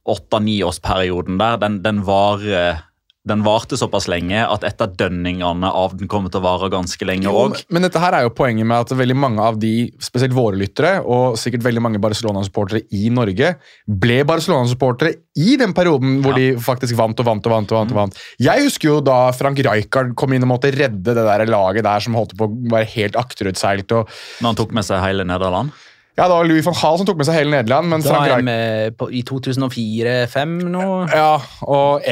[0.05, 2.85] åtte-niårsperioden der, den, den varer
[3.25, 7.51] den varte såpass lenge at etterdønningene av den kommer til å vare ganske lenge òg.
[7.51, 10.55] men- men dette her er jo poenget med at veldig mange av de, spesielt våre
[10.55, 13.55] lyttere, og sikkert veldig mange Barcelona-supportere i Norge,
[13.87, 17.71] ble Barcelona-supportere i den perioden hvor de faktisk vant og vant og vant.
[17.71, 18.17] og vant, og vant.
[18.39, 21.99] Jeg husker jo da Frank Rijkaard kom inn og måtte redde det der laget der
[21.99, 23.91] som holdt på å være helt akterutseilt.
[23.91, 24.07] og
[24.41, 25.71] Når han tok med seg hele Nederland.
[26.15, 28.43] Ja, Det var Louis van Hall som tok med seg hele Nederland, men Da er
[28.47, 30.85] vi i 2004-2005 nå.
[31.11, 31.33] Ja,
[31.67, 32.07] og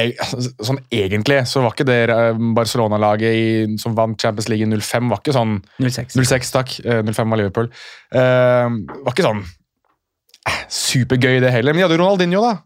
[0.60, 5.24] sånn egentlig så var ikke det eh, Barcelona-laget som vant Champions League i 05, var
[5.24, 6.18] ikke sånn 06.
[6.20, 6.76] 06, takk.
[6.84, 7.70] Eh, 05 var Liverpool.
[8.14, 8.68] Uh,
[9.06, 9.44] var ikke sånn
[10.68, 11.72] supergøy, det heller.
[11.72, 12.58] Men de hadde Ronaldinho, da.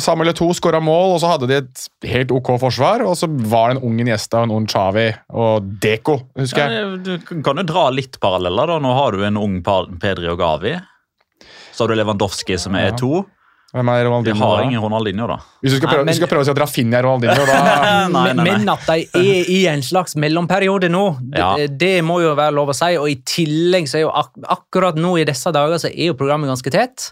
[0.00, 3.02] Samuel Eto skåra mål, og så hadde de et helt ok forsvar.
[3.04, 6.72] Og så var det en ung Iniesta og en ung Chavi og Deco, husker jeg.
[6.72, 8.66] Ja, du kan jo dra litt paralleller.
[8.72, 8.78] da.
[8.80, 9.58] Nå har du en ung
[10.00, 10.72] Pedri og Gavi.
[11.74, 13.24] Så har du Lewandowski, som er to.
[13.74, 14.38] Hvem er Ronaldinho?
[14.38, 15.36] Vi har ingen Ronaldinho, da.
[15.60, 17.46] Hvis du skal prøve, Nei, men- du skal prøve å si at Rafinha er Ronaldinho,
[17.48, 18.44] da Nei, nei, nei.
[18.46, 21.56] Men at de er i en slags mellomperiode nå, det, Ja.
[21.66, 22.92] det må jo være lov å si.
[22.96, 26.14] Og i tillegg så er jo ak akkurat nå i disse dager så er jo
[26.14, 27.10] programmet ganske tett.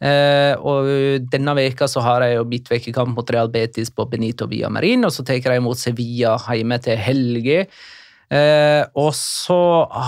[0.00, 0.88] Eh, og
[1.32, 5.12] denne veka så har jeg jo midtvekekamp mot Real Betis på Benito Via Marin, og
[5.14, 7.62] så tar jeg imot Sevilla hjemme til helge.
[8.26, 9.56] Eh, og så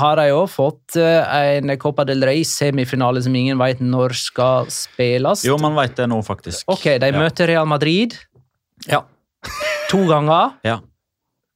[0.00, 5.44] har jeg òg fått eh, en Copa del Rey-semifinale som ingen vet når skal spilles.
[5.46, 6.64] Jo, man veit det nå, faktisk.
[6.66, 7.18] Ok, de Ja.
[7.20, 8.16] møter Real Madrid
[8.88, 9.04] Ja.
[9.88, 10.52] to ganger.
[10.64, 10.80] Ja.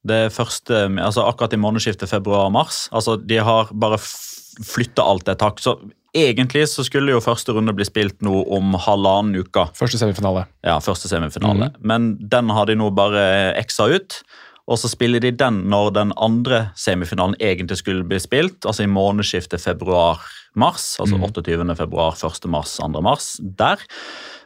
[0.05, 2.89] Det første, altså akkurat i månedsskiftet februar-mars.
[2.91, 5.59] Altså, de har bare flytta alt et hakk.
[5.63, 5.77] Så
[6.13, 9.67] egentlig så skulle jo første runde bli spilt nå om halvannen uke.
[9.77, 10.45] Første semifinale.
[10.65, 11.71] Ja, første semifinale.
[11.81, 13.23] Men den har de nå bare
[13.59, 14.21] eksa ut.
[14.63, 18.91] Og så spiller de den når den andre semifinalen egentlig skulle bli spilt, altså i
[18.91, 20.93] månedsskiftet februar-mars.
[21.03, 21.75] Altså 28.
[21.75, 22.47] februar, 1.
[22.47, 23.01] mars, 2.
[23.03, 23.33] mars.
[23.59, 23.83] Der.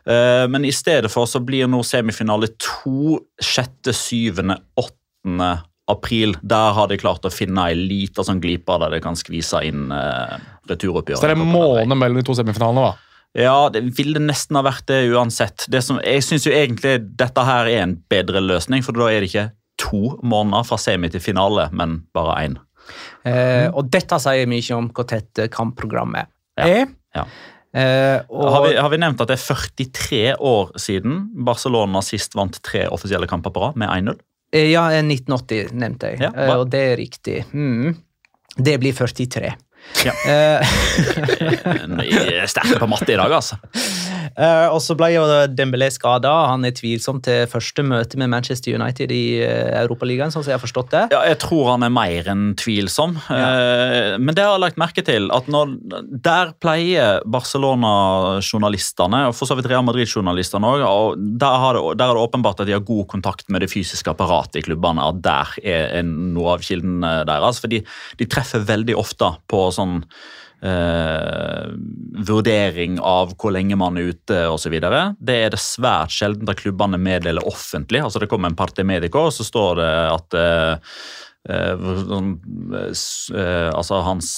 [0.08, 4.42] Eh, Men i stedet for så blir nå semifinale 2 6., 7.,
[4.76, 5.67] 8.
[5.88, 6.36] april.
[6.44, 9.92] Der har de klart å finne ei lita sånn glipe der de kan skvise inn
[9.94, 10.38] uh,
[10.70, 11.22] returoppgjøret.
[11.22, 13.04] Så det er en måned mellom de to semifinalene, da.
[13.38, 15.68] Ja, det ville nesten ha vært det uansett.
[15.70, 19.22] Det som, jeg syns jo egentlig dette her er en bedre løsning, for da er
[19.22, 22.58] det ikke to måneder fra semi til finale, men bare én.
[23.28, 26.88] Eh, og dette sier mye om hvor tett kampprogrammet kampprogrammet Ja, er.
[27.14, 27.26] ja.
[27.78, 32.34] Eh, og, Har vi, har vi nevnt at det er 43 år siden Barcelona sist
[32.40, 34.18] vant tre offisielle kamper på rad med 1-0?
[34.58, 37.40] Eh, ja, eh, 1980 nevnte jeg, Ja, eh, og det er riktig.
[37.54, 37.96] Mm.
[38.58, 39.54] Det blir 43.
[40.04, 40.14] Ja.
[40.28, 40.78] Eh,
[42.12, 43.60] Jeg er Sterke på matte i dag, altså.
[44.36, 46.32] eh, og så ble jo Dembélé skada.
[46.52, 50.58] Han er tvilsom til første møte med Manchester United i uh, Europaligaen, sånn som jeg
[50.60, 51.04] har forstått det.
[51.16, 53.16] Ja, jeg tror han er mer enn tvilsom.
[53.32, 55.30] Eh, Men det har jeg lagt merke til.
[55.32, 55.76] at når,
[56.24, 62.14] Der pleier Barcelona-journalistene, og for så vidt Real Madrid-journalistene òg, og der, det- der er
[62.18, 65.02] det åpenbart at de har god kontakt med det fysiske apparatet i klubbene.
[65.08, 67.60] At der er en- noe av kilden deres.
[67.60, 67.84] For de,
[68.18, 70.04] de treffer veldig ofte på sånn
[70.68, 71.70] eh,
[72.28, 74.76] vurdering av hvor lenge man er ute osv.
[74.78, 78.04] Det er det svært sjelden at klubbene meddeler offentlig.
[78.04, 78.86] altså Det kommer en parte
[79.28, 80.98] og så står det at eh,
[81.50, 82.34] eh, sånn,
[82.76, 83.04] eh,
[83.38, 84.30] eh, altså hans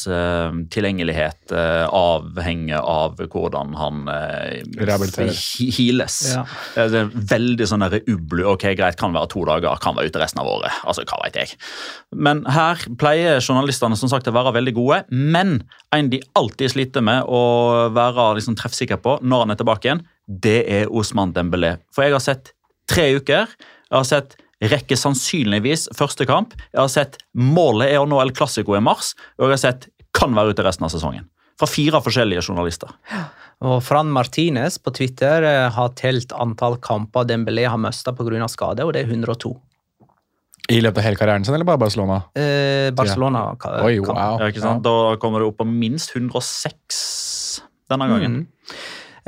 [0.73, 4.03] tilgjengelighet avhenger av hvordan han
[5.75, 6.19] heales.
[6.33, 6.43] Ja.
[6.75, 8.43] Det er veldig sånn der ublu.
[8.53, 10.81] Ok, greit, kan være to dager, kan være ute resten av året.
[10.83, 11.57] altså hva vet jeg.
[12.15, 15.01] Men her pleier journalistene som sagt å være veldig gode.
[15.09, 15.59] Men
[15.95, 20.05] en de alltid sliter med å være liksom treffsikker på når han er tilbake igjen,
[20.29, 21.77] det er Osman Dembélé.
[21.95, 22.53] For jeg har sett
[22.89, 23.49] tre uker.
[23.89, 26.55] Jeg har sett rekke sannsynligvis første kamp.
[26.73, 29.89] Jeg har sett målet er å nå El Clásico i mars, og jeg har sett
[30.15, 31.27] kan være ute resten av sesongen.
[31.59, 32.91] Fra fire forskjellige journalister.
[33.67, 38.47] Og Fran Martinez på Twitter eh, har telt antall kamper Dembélé har mista pga.
[38.47, 39.51] skade, og det er 102.
[40.69, 42.21] I løpet av hele karrieren sin, eller bare Barcelona?
[42.37, 43.83] Eh, Barcelona Ja.
[43.83, 44.39] Oi, wow.
[44.39, 44.83] Ja, ikke sant?
[44.85, 48.43] Da kommer det opp på minst 106 denne gangen.
[48.43, 48.75] Mm.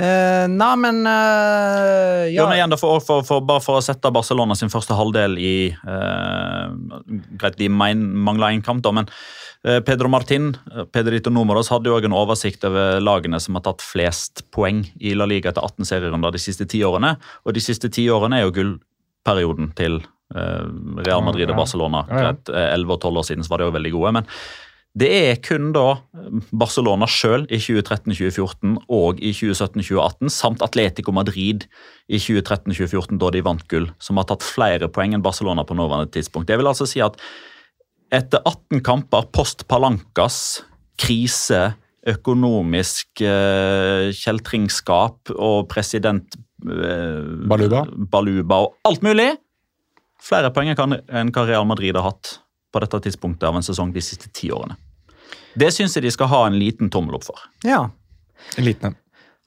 [0.02, 2.48] Eh, Nei, men uh, Ja.
[2.48, 5.54] men igjen for, for, for, Bare for å sette Barcelona sin første halvdel i
[5.86, 6.72] uh,
[7.38, 9.10] Greit, de mangla én kamp, da, men
[9.68, 10.56] uh, Pedro Martin
[10.94, 15.30] Pedrito Numeros hadde jo en oversikt over lagene som har tatt flest poeng i La
[15.30, 17.14] Liga etter 18 serierunder de siste ti årene.
[17.46, 22.06] Og de siste ti årene er jo gullperioden til Real Madrid og Barcelona.
[22.08, 24.12] Greit, eh, 11 og 12 år siden så var de jo veldig gode.
[24.16, 24.30] men
[24.92, 26.02] det er kun da
[26.52, 31.64] Barcelona sjøl i 2013-2014 og i 2017-2018, samt Atletico Madrid
[32.12, 36.12] i 2013-2014, da de vant gull, som har tatt flere poeng enn Barcelona på nåværende
[36.12, 36.50] tidspunkt.
[36.52, 37.16] Det vil altså si at
[38.12, 40.66] etter 18 kamper post Palancas,
[41.00, 41.70] krise,
[42.12, 47.86] økonomisk eh, kjeltringskap og president eh, Baluba.
[48.12, 49.30] Baluba og alt mulig
[50.22, 52.36] Flere poeng enn hva Real Madrid har hatt
[52.72, 54.78] på dette tidspunktet av en sesong de siste ti årene.
[55.60, 57.48] Det syns jeg de skal ha en liten tommel opp for.
[57.68, 57.90] ja.
[58.58, 58.96] En liten en.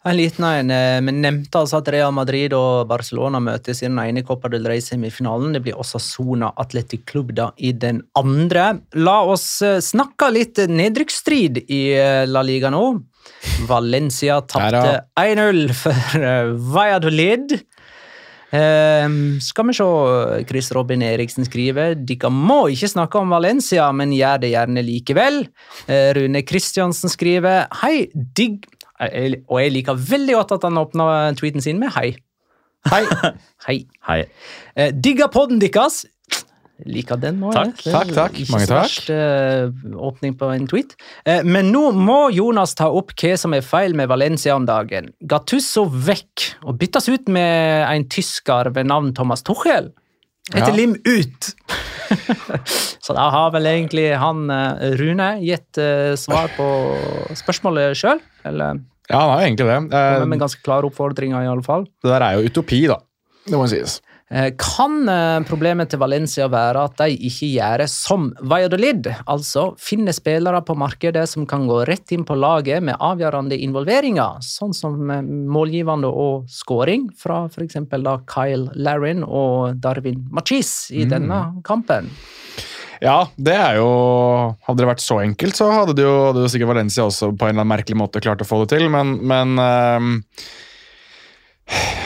[0.04, 3.98] En liten en, Vi men nevnte altså at Real Madrid og Barcelona møtes i den
[3.98, 5.54] ene Copa del Rey-semifinalen.
[5.56, 8.66] Det blir også Sona Athletic Club da i den andre.
[9.00, 12.84] La oss eh, snakke litt nedrykksstrid i eh, La Liga nå.
[13.66, 17.56] Valencia tapte 1-0 for eh, Valladolid.
[18.54, 19.86] Ehm, skal vi se,
[20.46, 25.40] Chris Robin Eriksen skriver Dere må ikke snakke om Valencia, men gjør det gjerne likevel.
[25.88, 28.68] Uh, Rune Kristiansen skriver Hei, digg
[29.50, 32.12] Og jeg liker veldig godt at han åpna tweeten sin med hei.
[32.92, 33.02] Hei.
[33.66, 33.78] Hei.
[34.06, 34.20] Hei.
[34.76, 36.04] Eh, digga podden deres.
[36.90, 37.52] Liker den nå.
[37.54, 38.38] Takk, takk, takk.
[38.42, 38.80] Ikke Mange takk.
[38.82, 40.96] verst eh, åpning på en tweet.
[41.24, 45.12] Eh, men nå må Jonas ta opp hva som er feil med Valencia om dagen.
[45.22, 49.92] Gattusso vekk og byttes ut med en tysker ved navn Thomas Tuchel.
[50.50, 50.76] Etter Ja.
[50.76, 51.52] Lim ut.
[53.04, 55.78] så da har vel egentlig han eh, Rune gitt
[56.20, 56.66] svar på
[57.38, 58.20] spørsmålet sjøl.
[58.44, 59.78] Eller Ja, han har jo egentlig det.
[60.00, 61.86] Eh, med ganske klare oppfordringer, i alle fall.
[62.02, 62.98] det der er jo utopi, da.
[63.46, 64.00] Det må sies.
[64.30, 70.16] Eh, Kan eh, problemet til Valencia være at de ikke gjør som Valladolid, altså finner
[70.16, 75.12] spillere på markedet som kan gå rett inn på laget med avgjørende involveringer, sånn som
[75.12, 77.76] eh, målgivende og scoring fra f.eks.
[78.30, 82.08] Kyle Larin og Darwin Machis i denne kampen?
[83.02, 83.88] Ja, det er jo
[84.64, 87.44] Hadde det vært så enkelt, så hadde det jo, hadde jo sikkert Valencia også på
[87.44, 90.14] en eller annen merkelig måte klart å få det til, men, men ehm,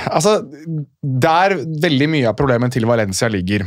[0.09, 0.39] Altså,
[1.03, 3.67] der veldig mye av problemet til Valencia ligger,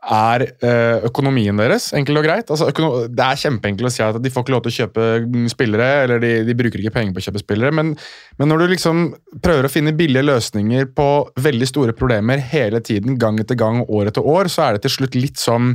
[0.00, 2.50] er eh, økonomien deres, enkelt og greit.
[2.52, 2.70] Altså,
[3.12, 5.08] det er kjempeenkelt å si at de får ikke lov til å kjøpe
[5.52, 7.92] spillere, eller de, de bruker ikke penger på å kjøpe spillere, men,
[8.40, 9.02] men når du liksom
[9.44, 11.08] prøver å finne billige løsninger på
[11.44, 14.96] veldig store problemer hele tiden, gang etter gang, år etter år, så er det til
[14.96, 15.74] slutt litt sånn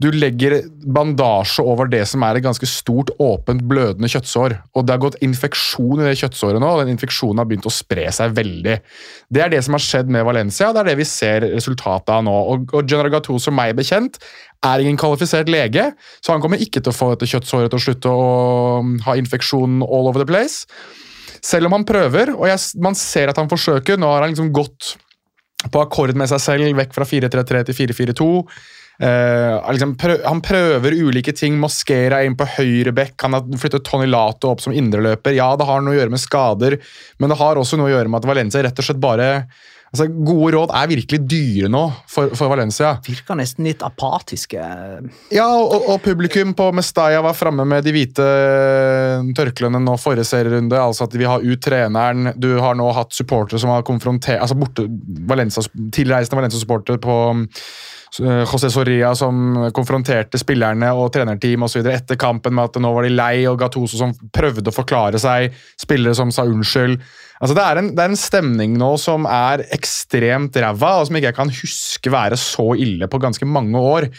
[0.00, 4.54] du legger bandasje over det som er et ganske stort, åpent, blødende kjøttsår.
[4.72, 7.74] Og det har gått infeksjon i det kjøttsåret nå, og den infeksjonen har begynt å
[7.74, 8.78] spre seg veldig.
[9.28, 12.14] Det er det som har skjedd med Valencia, og det er det vi ser resultatet
[12.16, 12.32] av nå.
[12.54, 14.16] Og, og General Gattuso, meg bekjent,
[14.64, 15.90] er ingen kvalifisert lege,
[16.24, 18.24] så han kommer ikke til å få dette kjøttsåret til å slutte å
[18.80, 20.64] um, ha infeksjon all over the place.
[21.44, 24.52] Selv om han prøver, og jeg, man ser at han forsøker, nå har han liksom
[24.56, 24.94] gått
[25.68, 28.34] på akkord med seg selv, vekk fra 4-3-3 til 4-4-2.
[29.00, 31.56] Eh, han liksom prøv, han prøver ulike ting.
[31.60, 33.16] Mosquera inn på høyre bekk.
[33.24, 35.36] Han har flyttet Tony Lato opp som indreløper.
[35.38, 36.78] Ja, det har noe å gjøre med skader,
[37.18, 39.34] men det har også noe å gjøre med at Valencia rett og slett bare
[39.90, 42.92] altså Gode råd er virkelig dyre nå for, for Valencia.
[43.02, 44.60] Virker nesten litt apatiske.
[45.34, 48.28] Ja, og, og publikum på Mestalla var framme med de hvite
[49.34, 50.78] tørklærne nå forrige serierunde.
[50.78, 52.34] altså at Vi har ut treneren.
[52.38, 54.86] Du har nå hatt supportere som har konfrontert altså borte,
[55.26, 57.64] Valencia, Tilreisende Valencia-supportere på eh,
[58.18, 63.06] José Soria som konfronterte spillerne og trenerteam og så etter kampen med at nå var
[63.06, 65.54] de lei, og Gattuso som prøvde å forklare seg.
[65.78, 66.98] Spillere som sa unnskyld.
[67.40, 71.16] Altså det, er en, det er en stemning nå som er ekstremt ræva, og som
[71.16, 74.10] ikke jeg kan huske være så ille på ganske mange år.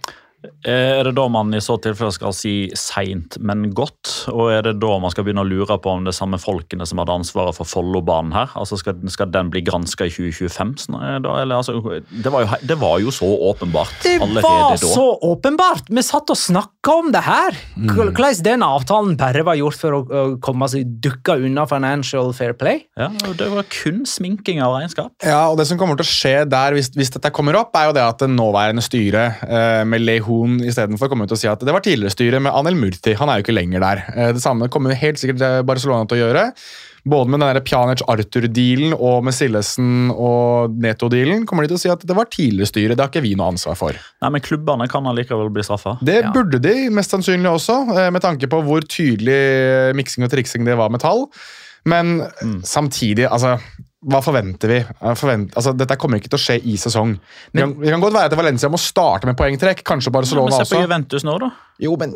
[0.66, 4.28] Er det da man i så tilfelle skal si seint, men godt?
[4.32, 6.86] Og er det da man skal begynne å lure på om det er samme folkene
[6.88, 8.53] som hadde ansvaret for Follobanen her?
[8.59, 10.74] Altså skal, skal den bli granska i 2025?
[10.86, 11.78] sånn, eh, Da, eller, altså,
[12.11, 14.90] det, var jo, det var jo så åpenbart Det allerede var da.
[14.95, 15.90] så åpenbart!
[15.93, 17.59] Vi satt og snakka om det her!
[17.76, 17.93] Mm.
[17.95, 22.55] Hvordan den avtalen bare var gjort for å, å komme seg dukka unna financial fair
[22.59, 22.82] play.
[22.99, 25.12] Ja, og det var kun sminking av regnskap.
[25.24, 27.90] Ja, og Det som kommer til å skje der hvis, hvis dette kommer opp, er
[27.90, 31.61] jo det at det nåværende styret eh, med Lehun istedenfor kommer til å si at
[31.64, 33.14] det var tidligere styre med Anel Murti.
[33.18, 34.03] Han er jo ikke lenger der.
[34.16, 36.45] Eh, det samme kommer helt sikkert eh, Barcelona til å gjøre.
[37.03, 42.05] Både med den Pjanic-Arthur-dealen og med Sillesen og Neto-dealen kommer de til å si at
[42.07, 42.95] det var tidligere styre.
[42.97, 43.99] Det har ikke vi noe ansvar for.
[44.22, 45.97] Nei, Men klubbene kan allikevel bli straffa.
[46.01, 46.30] Det Ja.
[46.33, 50.76] burde de mest sannsynlig også, eh, med tanke på hvor tydelig miksing og triksing det
[50.78, 51.26] var med tall.
[51.85, 52.20] Men
[52.62, 53.59] samtidig, altså
[54.03, 54.78] hva forventer vi?
[55.18, 57.12] Forvent, altså, dette kommer ikke til å skje i sesong.
[57.14, 59.84] Men, det, kan, det, kan godt være at Valencia må starte med poengtrekk.
[59.86, 60.80] Kanskje Ja, men Barcelona se på.
[60.82, 61.50] Juventus nå, da.
[61.83, 62.12] Jo, men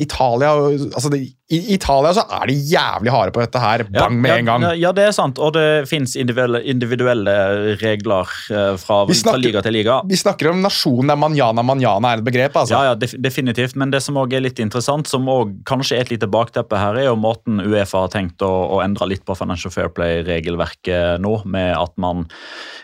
[0.00, 1.18] Italia altså det,
[1.52, 3.82] I Italia så er de jævlig harde på dette her.
[3.90, 4.64] Ja, Bang med ja, en gang.
[4.64, 7.34] Ja, ja, det er sant, og det fins individuelle, individuelle
[7.82, 9.98] regler eh, fra, snakker- fra liga til liga.
[10.08, 12.56] Vi snakker om nasjonen der manjana manjana er et begrep.
[12.62, 12.78] altså.
[12.78, 16.06] Ja, ja, def definitivt, men det som også er litt interessant, som også kanskje er
[16.06, 19.36] et lite bakteppe her, er jo måten Uefa har tenkt å, å endre litt på
[19.36, 22.24] Financial Fair Play-regelverket nå, med at man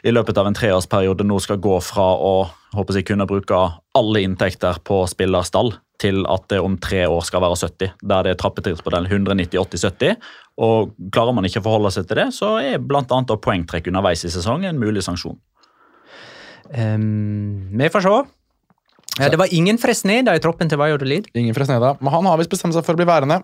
[0.07, 2.37] i løpet av en treårsperiode nå skal gå fra å
[2.77, 3.57] håper jeg, kunne bruke
[3.97, 5.73] alle inntekter på spillerstall
[6.03, 9.87] til at det om tre år skal være 70, der det er trappetrinsmodell 190, 80,
[9.89, 10.31] 70.
[10.67, 13.05] Og Klarer man ikke å forholde seg til det, så er bl.a.
[13.05, 15.37] poengtrekk underveis i sesongen en mulig sanksjon.
[16.73, 18.17] Um, vi får se.
[19.17, 21.31] Ja, det var ingen Fresneda i troppen til Valladolid.
[21.39, 21.95] Ingen Fresneda.
[22.03, 23.41] Men han har visst bestemt seg for å bli værende.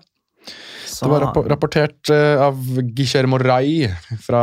[0.92, 2.58] Så, Det var rapportert eh, av
[2.92, 3.86] Guillermo Rai.
[4.20, 4.42] Fra,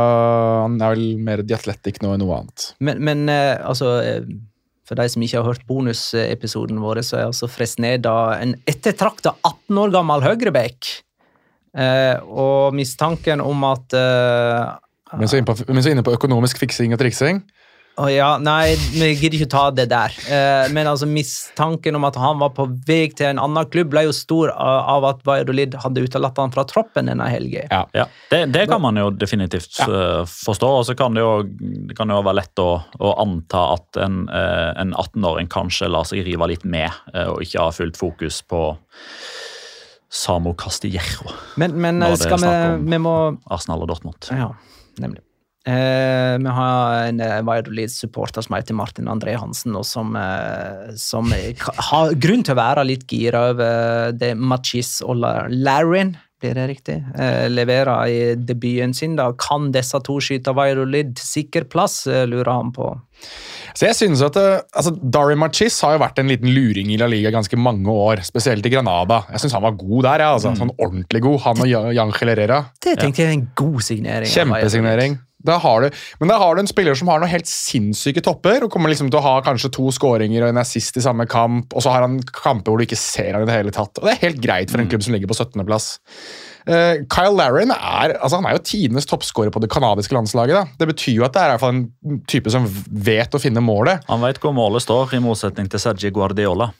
[0.64, 2.64] han er vel mer The Athletic nå enn noe annet.
[2.82, 4.24] Men, men eh, altså eh,
[4.90, 9.78] For de som ikke har hørt bonusepisoden vår, så er altså Fresneda en ettertrakta 18
[9.78, 10.88] år gammel høyreback.
[11.78, 14.72] Eh, og mistanken om at eh,
[15.14, 17.38] Men så på, men så inne på økonomisk fiksing og triksing.
[18.00, 20.14] Å ja, nei, vi gidder ikke ta det der.
[20.32, 24.06] Eh, men altså, mistanken om at han var på vei til en annen klubb, ble
[24.06, 27.68] jo stor av at Vajadolid hadde utelatt han fra troppen denne helgen.
[27.68, 27.82] Ja.
[27.96, 30.24] Ja, det, det kan man jo definitivt ja.
[30.24, 30.72] forstå.
[30.80, 31.44] Og så kan det jo,
[31.90, 36.08] det kan jo være lett å, å anta at en, eh, en 18-åring kanskje lar
[36.08, 38.64] seg rive litt med, eh, og ikke har fullt fokus på
[40.10, 41.28] Samo Castillejo,
[41.60, 42.54] Men, men skal vi,
[42.90, 43.12] vi må
[43.46, 44.32] Arsenal og Dortmund.
[44.34, 44.48] Ja,
[44.98, 45.22] nemlig.
[45.68, 51.28] Eh, vi har en eh, Valladolid-supporter som heter Martin André Hansen, og som, eh, som
[51.90, 56.64] har grunn til å være litt gira over det Machis og La- Larin, blir det
[56.70, 59.16] riktig, eh, leverer i debuten sin.
[59.16, 59.26] da.
[59.36, 62.94] Kan disse to skyte Valladolid til sikker plass, lurer han på.
[63.76, 64.34] Så jeg synes at
[64.74, 68.24] altså, Dari Machis har jo vært en liten luring i La Liga ganske mange år,
[68.24, 69.26] spesielt i Granada.
[69.30, 70.18] Jeg syns han var god der.
[70.24, 71.40] Ja, altså, Sånn ordentlig god.
[71.44, 72.64] Han og Jan- Herrera.
[72.80, 74.26] Det tenkte jeg er en god signering.
[74.32, 75.18] Kjempesignering.
[75.46, 78.66] Da har du, men da har du en spiller som har noen helt sinnssyke topper,
[78.66, 81.72] og kommer liksom til å ha kanskje to skåringer og en assist i samme kamp,
[81.72, 83.96] og så har han kamper hvor du ikke ser han i det hele tatt.
[83.98, 85.90] Og Det er helt greit for en klubb som ligger på 17.-plass.
[86.68, 90.58] Uh, Kyle Larin er, altså han er jo tidenes toppskårer på det canadiske landslaget.
[90.58, 90.78] da.
[90.82, 92.68] Det betyr jo at det er i hvert fall en type som
[93.10, 94.04] vet å finne målet.
[94.10, 96.70] Han vet hvor målet står, i motsetning til Sergi Guardiola.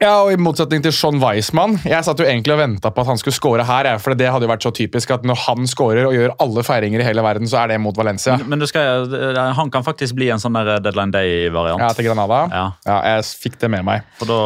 [0.00, 1.74] Ja, og I motsetning til Sean Weissmann.
[1.84, 3.88] Jeg satt jo egentlig og venta på at han skulle score her.
[4.00, 7.02] For det hadde jo vært så typisk at når han scorer og gjør alle feiringer
[7.02, 8.38] i hele verden, så er det mot Valencia.
[8.48, 9.12] Men du skal,
[9.58, 11.84] han kan faktisk bli en sånn der deadline day-variant.
[11.84, 12.40] Ja, til Granada.
[12.48, 12.64] Ja.
[12.88, 14.08] Ja, jeg fikk det med meg.
[14.16, 14.40] For da,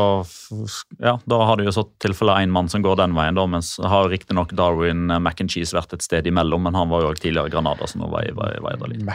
[0.98, 3.76] ja, da har du jo så tilfelle én mann som går den veien, da, mens
[3.78, 7.28] har riktignok Darwin eh, Mac Cheese vært et sted imellom, men han var jo også
[7.28, 9.06] tidligere i Granada, så nå var jeg, var jeg, var jeg der litt.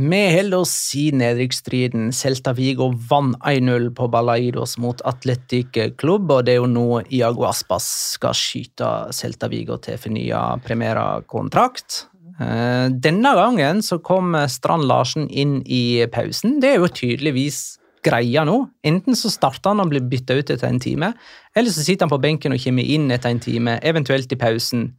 [0.00, 2.06] Vi holder oss i nedrykksstriden.
[2.16, 7.44] Celta Vigo vant 1-0 på Balaidos mot Atletic Klubb, og det er jo nå Iago
[7.44, 7.84] Aspas
[8.14, 12.06] skal skyte Celta Vigo til fornya Primera-kontrakt.
[12.40, 16.56] Eh, Denne gangen så kom Strand Larsen inn i pausen.
[16.64, 17.60] Det er jo tydeligvis
[18.00, 18.56] greia nå.
[18.86, 21.12] Enten så starter han og blir bytta ut etter en time,
[21.52, 24.94] eller så sitter han på benken og kommer inn etter en time, eventuelt i pausen.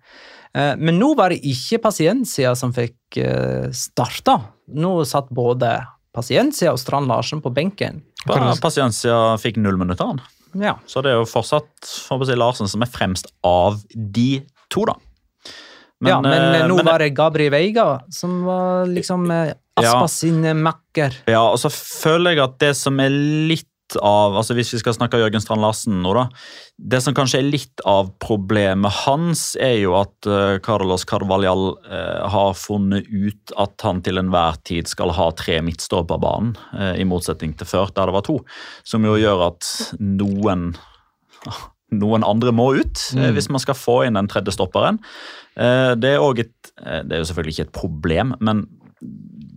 [0.53, 4.37] Eh, Men nå var det ikke pasientsida som fikk eh, starta.
[4.73, 5.73] Nå satt både
[6.15, 8.01] Paciencia og Strand Larsen på benken.
[8.27, 10.21] Pa- Paciencia fikk null minutter, han.
[10.59, 10.75] Ja.
[10.85, 11.69] Så det er jo fortsatt
[12.09, 14.41] får si, Larsen som er fremst av de
[14.71, 14.97] to, da.
[16.01, 19.53] Men, ja, men eh, eh, nå men- var det Gabri Veiga som var liksom eh,
[19.77, 21.13] Aspas sin eh, makker.
[21.31, 23.67] Ja, og så føler jeg at det som er litt
[23.99, 26.27] av altså Hvis vi skal snakke Jørgen Strand Larsen nå, da.
[26.77, 32.21] Det som kanskje er litt av problemet hans, er jo at eh, Carlos Carvalhal eh,
[32.33, 37.01] har funnet ut at han til enhver tid skal ha tre midtstopperbanen, på banen, eh,
[37.03, 38.39] i motsetning til før, der det var to.
[38.87, 39.69] Som jo gjør at
[39.99, 40.71] noen
[42.01, 43.31] noen andre må ut mm.
[43.35, 45.01] hvis man skal få inn den tredje stopperen.
[45.51, 48.61] Det er, et, det er jo selvfølgelig ikke et problem, men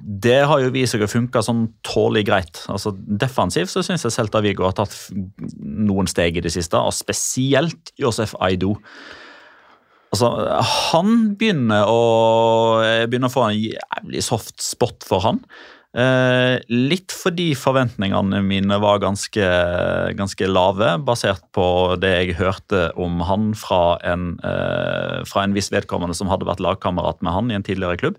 [0.05, 2.63] det har jo vist seg å funke sånn tålelig greit.
[2.69, 4.93] Altså Defensivt så syns jeg Celta Viggo har tatt
[5.57, 8.75] noen steg i det siste, og spesielt Josef Aido.
[10.13, 10.29] Altså,
[10.93, 12.03] Han begynner å,
[13.09, 15.41] begynner å få en jævlig soft spot for han.
[15.95, 19.47] Eh, litt fordi forventningene mine var ganske,
[20.19, 21.67] ganske lave, basert på
[22.03, 26.63] det jeg hørte om han fra en, eh, fra en viss vedkommende som hadde vært
[26.65, 28.19] lagkamerat med han i en tidligere klubb.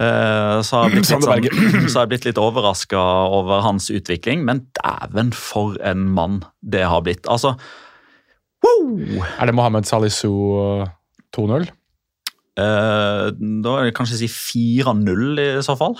[0.00, 3.00] Eh, så har jeg blitt litt, sånn, blitt litt overraska
[3.36, 7.26] over hans utvikling, men dæven for en mann det har blitt.
[7.28, 7.56] Altså,
[8.64, 9.20] wow!
[9.36, 10.30] Er det Mohammed Salisu
[11.36, 11.68] 2-0?
[12.60, 13.26] Eh,
[13.64, 15.98] da er det kanskje si 4-0 i så fall.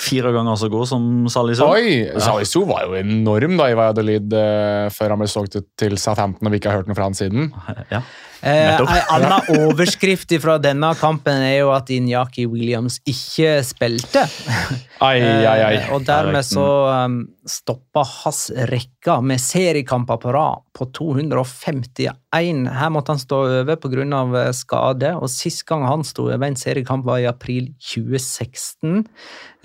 [0.00, 1.62] Fire ganger så god som Salisu.
[1.66, 2.08] Oi!
[2.22, 6.48] Salisu var jo enorm da i Valladolid eh, før han ble solgt ut til Southampton,
[6.48, 7.50] og vi ikke har hørt noe fra han siden.
[7.92, 8.02] Ja.
[8.40, 14.24] Eh, en annen overskrift fra denne kampen er jo at Inyaki Williams ikke spilte.
[15.00, 15.74] Ai, ai, ai.
[15.78, 16.64] Eh, og dermed så
[17.06, 22.16] um, stoppa hans rekke med seriekamper på rad på 251.
[22.30, 24.42] Her måtte han stå over pga.
[24.56, 29.04] skade, og sist gang han sto over en seriekamp, var i april 2016.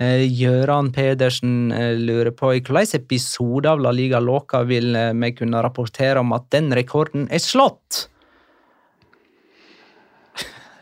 [0.00, 5.14] Eh, Gøran Pedersen eh, lurer på i hvilken episode av La Liga Loca vil eh,
[5.16, 8.10] vi kunne rapportere om at den rekorden er slått?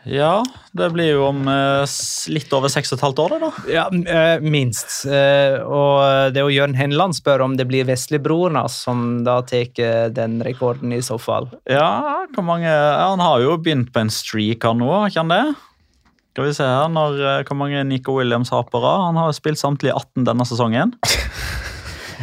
[0.05, 0.43] Ja,
[0.77, 1.83] det blir jo om eh,
[2.33, 3.49] litt over seks og et halvt år, da.
[3.71, 4.99] Ja, eh, minst.
[5.09, 10.11] Eh, og det er jo Jørn Henland spør om det blir veslebrorene som da tar
[10.13, 11.49] den rekorden, i så fall.
[11.69, 15.33] Ja, hvor mange Han har jo begynt på en streak, han nå, har ikke han
[15.33, 15.43] det?
[16.35, 19.07] Skal vi se her, når, Hvor mange Nico Williams har på rad?
[19.09, 20.93] Han har jo spilt samtlige 18 denne sesongen.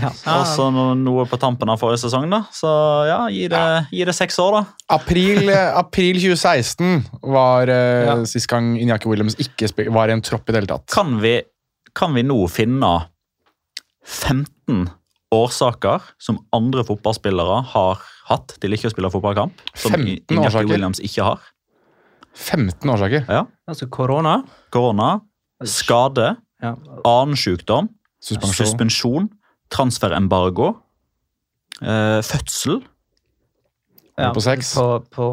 [0.02, 2.42] Og så noe på tampen av forrige sesong, da.
[2.54, 2.70] Så
[3.08, 3.62] ja, gi det,
[3.92, 4.62] gi det seks år, da.
[4.96, 8.16] April, eh, april 2016 var uh, Ja.
[8.28, 10.86] sist gang Inyaki Williams ikke var i en tropp i det hele tatt.
[10.92, 11.38] Kan vi,
[11.94, 12.92] kan vi nå finne
[14.04, 14.88] 15
[15.32, 19.62] årsaker som andre fotballspillere har hatt til ikke å spille fotballkamp?
[19.74, 20.70] Som 15 Iñaki årsaker?
[20.72, 21.40] Williams ikke har?
[22.36, 23.26] 15 årsaker.
[23.28, 23.44] Ja.
[23.68, 24.38] Altså korona.
[24.72, 25.20] Korona,
[25.68, 26.76] skade, Ja.
[27.04, 27.88] annen sykdom,
[28.22, 28.66] Suspensjon.
[28.66, 29.24] suspensjon,
[29.72, 30.74] transferembargo,
[31.82, 32.82] eh, fødsel
[34.20, 34.74] Ja, på sex?
[34.76, 35.24] På, på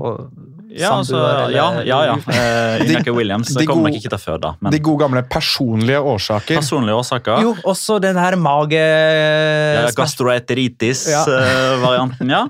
[0.71, 1.97] Ja, altså, samboer, ja, eller- ja.
[2.05, 2.13] ja.
[2.31, 5.99] Eh, Iñaki Williams de kommer nok ikke til å føde, men De gode gamle personlige
[5.99, 6.55] årsaker.
[6.61, 8.79] personlige årsaker Jo, også den her mage...
[8.79, 9.91] ja, Ja.
[9.97, 12.45] Gastroenteritis-varianten, ja.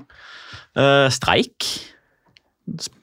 [0.76, 1.64] Eh, streik.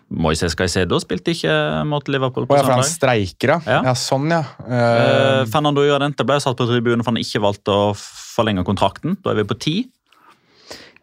[0.08, 1.52] Moises Caicedo spilte ikke
[1.90, 3.60] mot Liverpool på ja, for han streiker, ja.
[3.68, 3.82] Ja.
[3.90, 3.94] ja.
[4.00, 4.40] Sånn, ja.
[4.64, 7.92] Eh, Eh, Fernando Llorente ble satt på tribunen for han ikke valgte å
[8.38, 9.18] forlenge kontrakten.
[9.24, 9.76] Da er vi på ti.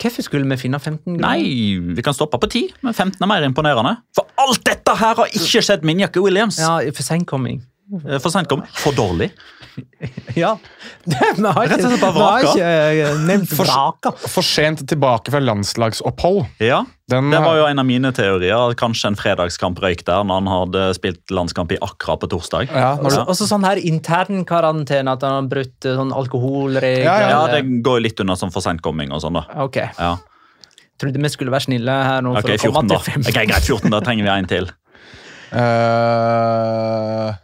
[0.01, 1.23] Hvorfor skulle vi finne 15 grunner?
[1.23, 3.95] Nei, vi kan stoppe på 10, men 15 er mer imponerende.
[4.17, 6.59] For alt dette her har ikke skjedd med Jakke Williams!
[6.61, 7.63] Ja, for senkomming.
[8.09, 8.63] Eh, For sent kom.
[8.81, 9.31] For dårlig.
[10.39, 10.53] Ja.
[11.05, 12.51] Vi har Rett og slett ikke, bare vraka.
[12.55, 12.67] ikke
[13.03, 14.13] eh, nevnt For- vraka.
[14.31, 16.45] for sent tilbake fra landslagsopphold.
[16.63, 18.75] Ja, Den, Det var jo en av mine teorier.
[18.79, 22.71] Kanskje en fredagskamp røyk der når han hadde spilt landskamp i Akra på torsdag.
[22.71, 27.03] ja, du, Også, også sånn her intern karantene, at han har brutt eh, sånn alkoholregler.
[27.05, 29.45] Ja, Ja, ja, Det går litt under sånn for sentkomming og sånn, da.
[29.67, 29.81] Ok.
[29.99, 30.15] Ja.
[31.03, 32.99] Trodde vi skulle være snille her nå Ok, for å 14 komme da.
[33.03, 33.31] til 15.
[33.35, 34.71] Ok, Greit, 14 da trenger vi en til.
[35.55, 37.35] Eh,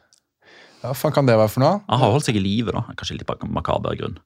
[0.80, 1.80] Hva faen kan det være for noe?
[1.90, 2.84] Han har holdt seg i live, da.
[2.96, 4.18] Kanskje litt makaber grunn.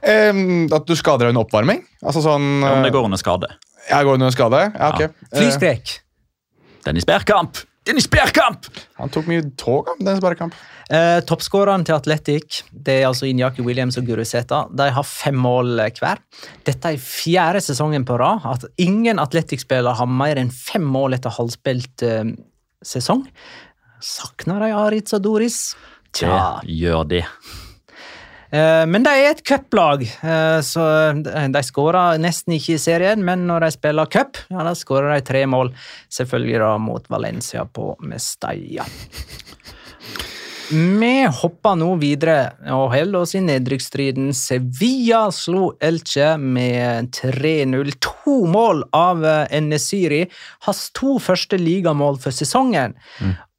[0.00, 1.82] Um, at du skader deg under oppvarming?
[2.00, 3.50] Altså sånn Ja, men det eh, går under skade.
[3.90, 4.62] Jeg går under skade?
[4.72, 5.02] Ja, ok.
[5.04, 5.34] Ja.
[5.34, 5.98] Flystrek.
[6.86, 7.60] Dennis Bergkamp!
[7.84, 8.68] Dennis Bergkamp!
[9.00, 10.56] han tok mye tog av den sparrekamp.
[10.90, 15.80] Eh, Toppskåreren til Atletic, det er altså Inyaki Williams og Guruseta, de har fem mål
[15.84, 16.20] eh, hver.
[16.66, 21.32] Dette er fjerde sesongen på rad at ingen Atletic-spiller har mer enn fem mål etter
[21.36, 22.32] halvspilt uh,
[22.84, 23.24] sesong.
[24.00, 25.58] Savner de Aritz og Doris?
[26.12, 26.60] Tja.
[26.64, 27.24] Det gjør de.
[28.50, 33.22] Eh, Men de er et cuplag, eh, så de- skåra nesten ikke i serien.
[33.24, 35.72] Men når de spiller cup, ja, da skårer de tre mål.
[36.10, 38.84] Selvfølgelig da mot Valencia på Mestalla.
[40.70, 44.28] Vi hopper nå videre og holder oss i nedrykksstriden.
[44.38, 47.90] Sevilla slo Elche med 3-0.
[48.00, 49.18] To mål av
[49.66, 50.28] Nesiri.
[50.68, 52.94] Hans to første ligamål for sesongen.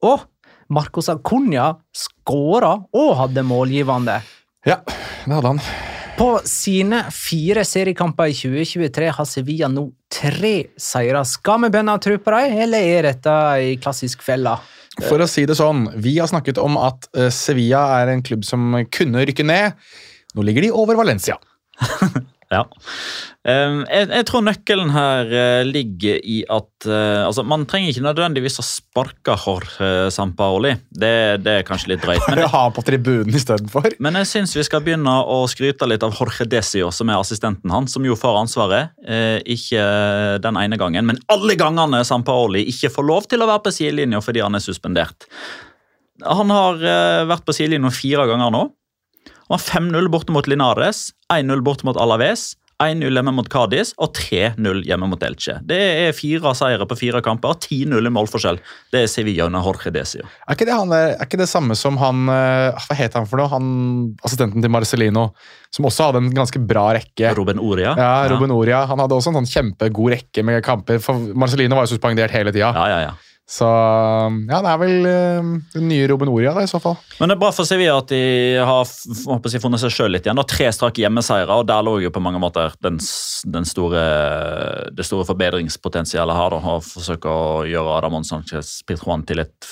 [0.08, 0.26] Og
[0.72, 4.22] Marcos Acuña skåra og hadde målgivende.
[4.66, 5.64] Ja, det hadde han.
[6.18, 11.24] På sine fire seriekamper i 2023 har Sevilla nå tre seire.
[11.26, 14.54] Skal vi begynne å tro på dem, eller er dette ei klassisk felle?
[15.08, 18.43] For å si det sånn, vi har snakket om at eh, Sevilla er en klubb
[18.45, 19.80] som kunne rykke ned.
[20.36, 21.39] Nå ligger de over Valencia.
[22.52, 22.66] Ja.
[23.47, 28.60] Jeg, jeg tror nøkkelen her eh, ligger i at eh, altså, Man trenger ikke nødvendigvis
[28.62, 30.74] å sparke Jorge Sampaoli.
[30.91, 31.14] Det,
[31.45, 32.28] det er kanskje litt drøyt.
[32.30, 33.88] Men ha på tribunen istedenfor.
[34.04, 37.72] Men jeg syns vi skal begynne å skryte litt av Jorge Desio, som er assistenten
[37.74, 38.93] hans, som jo får ansvaret.
[39.08, 39.88] Eh, ikke
[40.43, 44.22] den ene gangen, men alle gangene Sampaoli ikke får lov til å være på sidelinja
[44.24, 45.26] fordi han er suspendert.
[46.28, 48.68] Han har eh, vært på sidelinja fire ganger nå.
[49.52, 54.80] Har 5-0 borte mot Linares, 1-0 borte mot Alaves, 1-0 hjemme mot Cádiz og 3-0
[54.88, 55.58] hjemme mot Elche.
[55.68, 55.78] Det
[56.08, 58.62] er fire seire på fire kamper, og 10-0 i målforskjell.
[58.93, 60.26] Det er Sevilla under Jorge Desio.
[60.47, 63.41] Er ikke det, han, er ikke det samme som han eh, Hva het han for
[63.41, 63.52] noe?
[63.52, 63.68] Han,
[64.26, 65.28] assistenten til Marcelino,
[65.76, 67.34] som også hadde en ganske bra rekke.
[67.38, 67.93] Ruben Oria.
[67.99, 68.86] Ja, Ruben Oria.
[68.89, 71.04] Han hadde også en sånn kjempegod rekke med kamper.
[71.04, 72.72] For Marcelino var jo suspendert hele tida.
[72.72, 73.18] Ja, ja, ja.
[73.52, 76.95] Så ja, det er vel eh, den nye Robin Oria, da, i så fall.
[77.20, 78.22] Men det er bra for Sevilla at de
[78.64, 80.39] har håper jeg, funnet seg sjøl litt igjen.
[80.39, 80.47] Da.
[80.47, 83.02] Tre strake hjemmeseiere, og der lå jo på mange måter den,
[83.52, 84.06] den store,
[84.95, 86.56] det store forbedringspotensialet her.
[86.56, 89.72] Da, å forsøke å gjøre Adamon Sanchez Pitruan til et,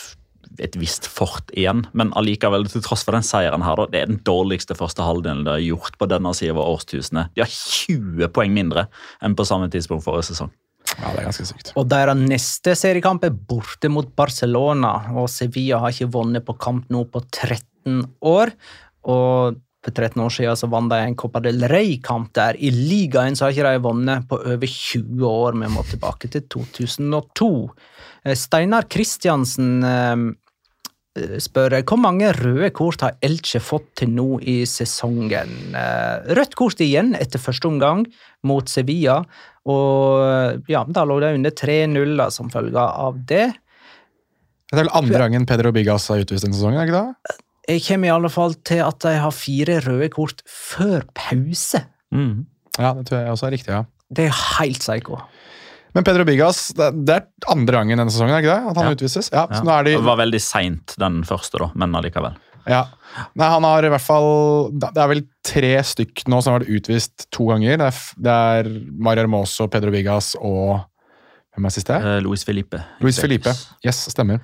[0.59, 1.85] et visst fort igjen.
[1.95, 5.47] Men allikevel, til tross for den seieren her, da, det er den dårligste første halvdelen
[5.47, 7.31] de har gjort på denne siden av årstusenet.
[7.31, 8.89] De har 20 poeng mindre
[9.23, 10.51] enn på samme tidspunkt forrige sesong.
[10.99, 11.71] Ja, det er ganske sykt.
[11.79, 16.91] Og deres neste seriekamp er borte mot Barcelona, og Sevilla har ikke vunnet på kamp
[16.91, 18.51] nå på 13 år.
[19.09, 22.57] Og for 13 år siden så vant de en Copa del Rey-kamp der.
[22.59, 25.55] I ligaen så har ikke de vunnet på over 20 år.
[25.61, 27.49] Vi må tilbake til 2002.
[28.25, 30.15] Eh, Steinar Kristiansen eh,
[31.41, 35.55] spør hvor mange røde kort har Elche fått til nå i sesongen.
[35.75, 38.05] Eh, Rødt kort igjen etter første omgang
[38.47, 39.23] mot Sevilla,
[39.69, 43.49] og ja, da lå det under 3-0 som følge av det.
[44.69, 46.81] Det er vel andre gangen Pedro Bigas har utvist denne sesongen?
[46.85, 47.37] ikke det?
[47.69, 51.83] Jeg kommer i alle fall til at de har fire røde kort før pause.
[52.13, 52.45] Mm.
[52.79, 53.83] Ja, det tror jeg også er riktig, ja.
[54.09, 55.19] Det er helt psycho.
[55.95, 58.69] Men Pedro Bigas, det det er andre gangen denne sesongen, er ikke det?
[58.71, 58.95] At han Ja.
[58.95, 59.29] utvises?
[59.33, 59.81] Ja, Ja.
[59.83, 59.95] de...
[59.97, 62.35] Det var veldig seint, den første, da, men allikevel.
[62.67, 62.83] Ja.
[63.35, 66.69] Nei, han har i hvert fall Det er vel tre stykk nå som har vært
[66.77, 67.77] utvist to ganger.
[67.81, 68.69] Det er, det er
[68.99, 70.85] Mario Hermoso, Pedro Bigas og
[71.55, 71.95] Hvem er siste?
[71.97, 72.77] Eh, Luis Felipe.
[73.01, 73.49] Luis Felipe.
[73.83, 74.39] Yes, stemmer.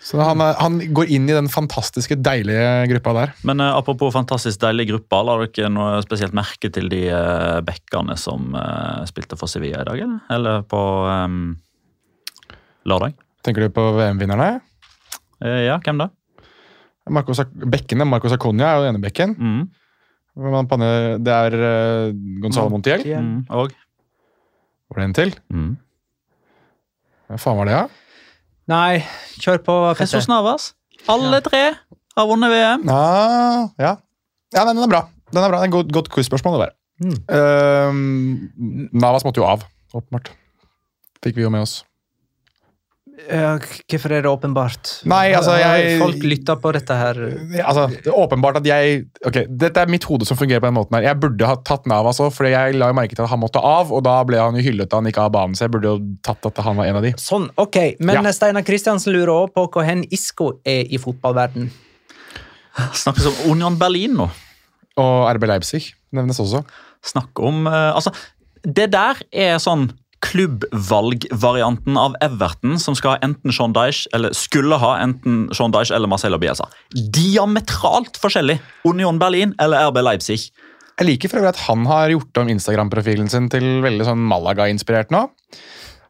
[0.00, 3.32] Så han, han går inn i den fantastiske, deilige gruppa der.
[3.44, 8.16] Men uh, apropos fantastisk deilig gruppe, la dere noe spesielt merke til de uh, bekkene
[8.20, 10.22] som uh, spilte for Sevilla i dag, eller?
[10.32, 11.42] Eller på um,
[12.88, 13.18] lørdag?
[13.44, 14.48] Tenker du på VM-vinnerne?
[15.44, 16.08] Eh, ja, hvem da?
[17.10, 17.34] Marco
[17.72, 19.36] Bekkene, Marco Saconia er jo den ene bekken.
[19.36, 19.62] Mm.
[21.24, 23.04] Det er uh, Gonzalo Montiel.
[23.04, 23.40] Mm.
[23.52, 23.76] Og?
[24.90, 25.34] Var det en til?
[25.52, 25.72] Mm.
[27.28, 28.09] Hva faen var det, da?
[28.70, 29.02] Nei,
[29.42, 29.76] kjør på.
[29.98, 30.72] Jesus Navas.
[31.10, 31.62] Alle tre
[32.16, 32.86] har vunnet VM.
[32.86, 33.94] Ja, ja.
[34.54, 35.04] ja, nei, den er bra.
[35.30, 35.62] Den er bra.
[35.62, 36.68] Det er et godt quiz-spørsmål.
[37.00, 37.16] Mm.
[37.32, 39.64] Uh, Navas måtte jo av,
[39.94, 40.30] åpenbart.
[41.24, 41.80] Fikk vi jo med oss.
[43.28, 44.90] Hvorfor er det åpenbart?
[45.10, 47.14] Nei, altså, jeg- Folk lytter på dette her.
[47.64, 50.74] Altså, det er åpenbart at jeg Ok, Dette er mitt hode som fungerer på den
[50.74, 51.02] måten her.
[51.10, 53.40] Jeg burde ha tatt den av, altså, for jeg la jo merke til at han
[53.40, 55.70] måtte av, og da ble han jo hyllet da han gikk av banen, så jeg
[55.76, 57.12] burde jo tatt at han var en av de.
[57.12, 57.96] Sånn, ok.
[58.00, 58.32] Men Ja.
[58.32, 61.70] Steinar Kristiansen lurer også på hvor hen Isco er i fotballverden.
[62.94, 64.28] Snakkes om Union Berlin nå.
[65.00, 66.64] Og RB Leipzig nevnes også.
[67.02, 68.12] Snakk om eh, Altså,
[68.62, 69.90] det der er sånn
[70.30, 75.96] klubbvalgvarianten av Everton, som skal ha enten Sean Dyche, eller skulle ha enten Sean Dyche
[75.96, 76.68] eller Marcelo Bielsa.
[76.94, 78.60] Diametralt forskjellig.
[78.86, 80.50] Union Berlin eller RB Leipzig.
[81.00, 85.14] Jeg liker for øvrig at han har gjort om Instagram-profilen sin til veldig sånn Malaga-inspirert
[85.14, 85.24] nå.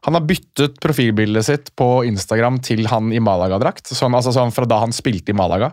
[0.05, 3.93] Han har byttet profilbildet sitt på Instagram til han i Malaga-drakt.
[3.93, 5.71] Sånn, altså sånn fra da han spilte i Malaga.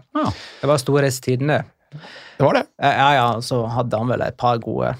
[0.60, 1.62] Det var storhetstiden, det.
[2.38, 2.64] Det var det.
[2.84, 4.92] Ja, ja, så hadde han vel et par gode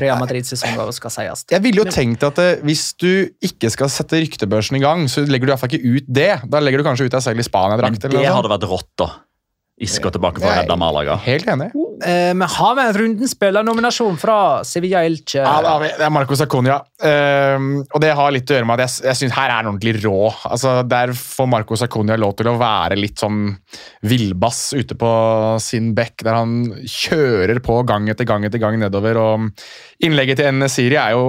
[0.00, 1.44] Real Madrid-sesonger, skal sies.
[1.52, 5.24] Jeg ville jo tenkt at eh, hvis du ikke skal sette ryktebørsen i gang, så
[5.26, 6.32] legger du i hvert fall ikke ut det.
[6.50, 8.00] Da legger du kanskje ut deg selv i Men Spania-drakt.
[8.00, 9.10] det eller noe hadde vært rått, da.
[9.76, 11.18] Isco tilbake for å redde Malaga.
[11.20, 11.68] Helt enig.
[12.04, 15.42] Eh, men har vi en rundens spillernominasjon fra Sevilla Elche?
[15.42, 16.78] Ja, Det er Marco Saconia.
[17.04, 19.70] Ehm, og det har litt å gjøre med at jeg, jeg syns her er han
[19.70, 20.32] ordentlig rå.
[20.48, 23.50] Altså, Der får Marco Saconia lov til å være litt sånn
[24.02, 25.12] villbass ute på
[25.60, 26.56] sin bekk, der han
[26.88, 29.20] kjører på gang etter gang etter gang nedover.
[29.20, 29.50] og
[30.04, 31.26] Innlegget til NSiri er jo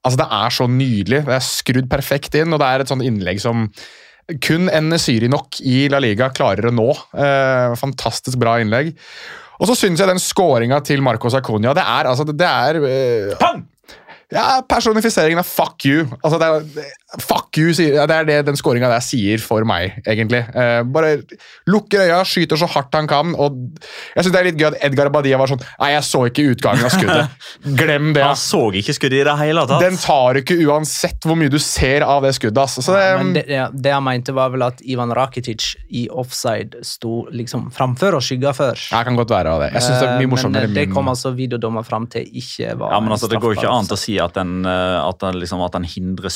[0.00, 1.18] Altså, det er så nydelig.
[1.26, 3.66] Det er skrudd perfekt inn, og det er et sånt innlegg som
[4.42, 6.88] kun en Syri nok i La Liga klarer å nå.
[7.14, 8.92] Eh, fantastisk bra innlegg.
[9.60, 13.34] Og så syns jeg den skåringa til Marco Saconia Det er altså, det er eh,
[14.32, 16.06] ja, Personifiseringen av fuck you.
[16.22, 19.66] Altså, det er, fuck you sier, ja, det er det den scoringa der sier for
[19.66, 20.44] meg, egentlig.
[20.54, 21.16] Eh, bare
[21.70, 23.34] lukker øya, skyter så hardt han kan.
[23.34, 23.56] og
[24.14, 26.44] Jeg synes det er litt gøy at Edgar Badia var sånn Nei, jeg så ikke
[26.52, 27.48] utgangen av skuddet.
[27.80, 28.22] Glem det.
[28.28, 29.82] Han så ikke skuddet i det hele tatt.
[29.82, 32.60] Den tar ikke uansett hvor mye du ser av det skuddet.
[32.62, 32.84] Altså.
[32.84, 36.84] Så det, Men det, ja, det jeg mente, var vel at Ivan Rakitic i offside
[36.86, 38.78] sto liksom framfor og skygga før.
[38.78, 39.72] jeg kan godt være av det.
[39.74, 40.68] Jeg synes det er Eh, mye morsommere.
[40.68, 43.56] Men eh, det kom altså videodommer fram til ikke var Ja, men altså, Det går
[43.56, 46.32] ikke an å si at den, eh, at den, liksom, at den hindrer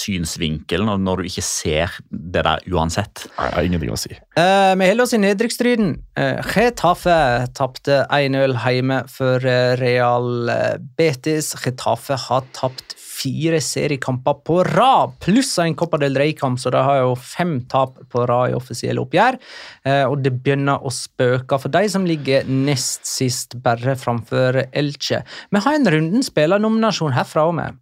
[0.65, 3.27] synsvinkelen når, når du ikke ser det der uansett.
[3.37, 4.15] Nei, jeg har ingenting å si.
[4.37, 5.95] Eh, vi holder oss i nedrykksstriden.
[6.19, 11.55] Uh, Getafe tapte 1-0 hjemme for eh, Real eh, Betis.
[11.55, 16.99] Getafe har tapt fire seriekamper på rad, pluss en Copa del Rey-kamp, så de har
[16.99, 19.39] jo fem tap på rad i offisielle oppgjør.
[19.87, 25.23] Eh, og det begynner å spøke for de som ligger nest sist, bare framfor Elche.
[25.55, 27.79] Vi har en runden spillernominasjon herfra og med.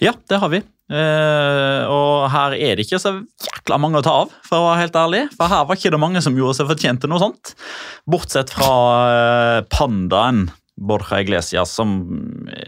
[0.00, 0.62] Ja, det har vi.
[0.90, 3.12] Eh, og her er det ikke så
[3.46, 5.20] jækla mange å ta av, for å være helt ærlig.
[5.36, 7.52] For her var ikke det mange som gjorde seg fortjent til noe sånt.
[8.10, 8.72] Bortsett fra
[9.06, 10.48] uh, pandaen
[10.80, 11.94] Borja Iglesias, som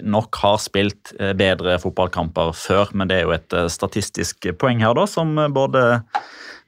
[0.04, 4.84] nok har spilt eh, bedre fotballkamper før, men det er jo et uh, statistisk poeng
[4.84, 6.02] her, da, som både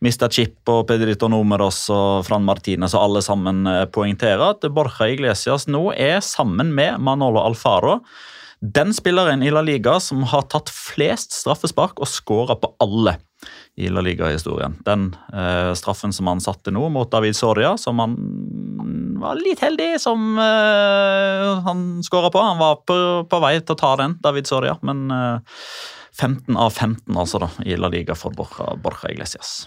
[0.03, 0.27] Mr.
[0.33, 3.63] Chip og Pedrito Numeros og Fran Martinez og alle sammen
[3.95, 8.01] poengterer at Borja Iglesias nå er sammen med Manolo Alfaro
[8.65, 13.19] den spilleren i La Liga som har tatt flest straffespark og skåra på alle
[13.77, 14.79] i La Liga-historien.
[14.87, 18.15] Den eh, straffen som han satte nå mot David Soria, som han
[19.21, 22.41] var litt heldig som eh, han skåra på.
[22.41, 22.97] Han var på,
[23.29, 25.63] på, vei til å ta den, David Soria, men eh,
[26.15, 29.65] 15 av 15 altså da, i La Liga for Borja, Borja Iglesias.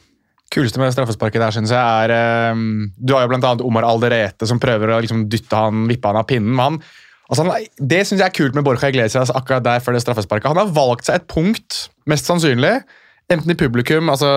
[0.54, 4.62] Kuleste med straffesparket der, synes jeg, er um, Du har jo annet Omar Alderete som
[4.64, 6.56] prøver å liksom dytte han, vippe han av pinnen.
[6.56, 6.80] men han
[7.28, 7.44] Altså,
[7.78, 10.48] det syns jeg er kult med Borja Iglesias akkurat der før det straffesparket.
[10.54, 12.78] Han har valgt seg et punkt, mest sannsynlig,
[13.32, 14.30] enten i publikum, altså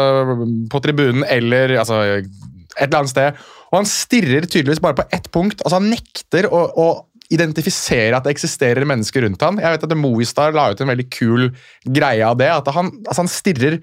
[0.71, 3.45] på tribunen eller altså, et eller annet sted.
[3.71, 5.63] Og han stirrer tydeligvis bare på ett punkt.
[5.63, 6.89] altså Han nekter å, å
[7.31, 9.61] identifisere at det eksisterer mennesker rundt ham.
[9.63, 11.51] Jeg vet at Movistar la ut en veldig kul
[11.87, 12.51] greie av det.
[12.51, 13.79] at Han, altså han stirrer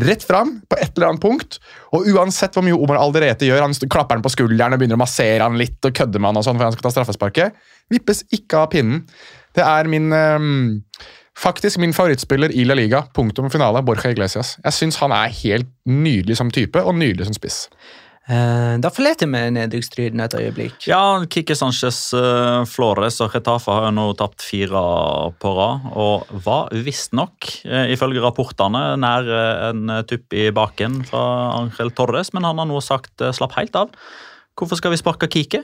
[0.00, 1.58] rett fram på et eller annet punkt.
[1.96, 5.04] Og uansett hvor mye Omar Alderete gjør, han klapper han på skulderen og begynner å
[5.04, 7.60] massere han litt og kødde med han og sånn for han skal ta straffesparket,
[7.92, 9.04] vippes ikke av pinnen.
[9.56, 10.74] Det er min um,
[11.36, 13.06] faktisk min favorittspiller i La Liga.
[13.16, 14.56] Punktum finale, Borja Iglesias.
[14.64, 17.64] Jeg syns han er helt nydelig som type og nydelig som spiss.
[18.26, 20.88] Uh, da forlater vi nedrykkstriden et øyeblikk.
[20.90, 24.82] Ja, Kike Sanchez uh, Flores og Retafa har jo nå tapt fire
[25.38, 25.86] på rad.
[25.94, 29.30] Og var visstnok, uh, ifølge rapportene, nær
[29.70, 31.22] en tupp i baken fra
[31.60, 33.94] Angel Torres, men han har nå sagt slapp helt av.
[34.58, 35.62] Hvorfor skal vi sparke Kike?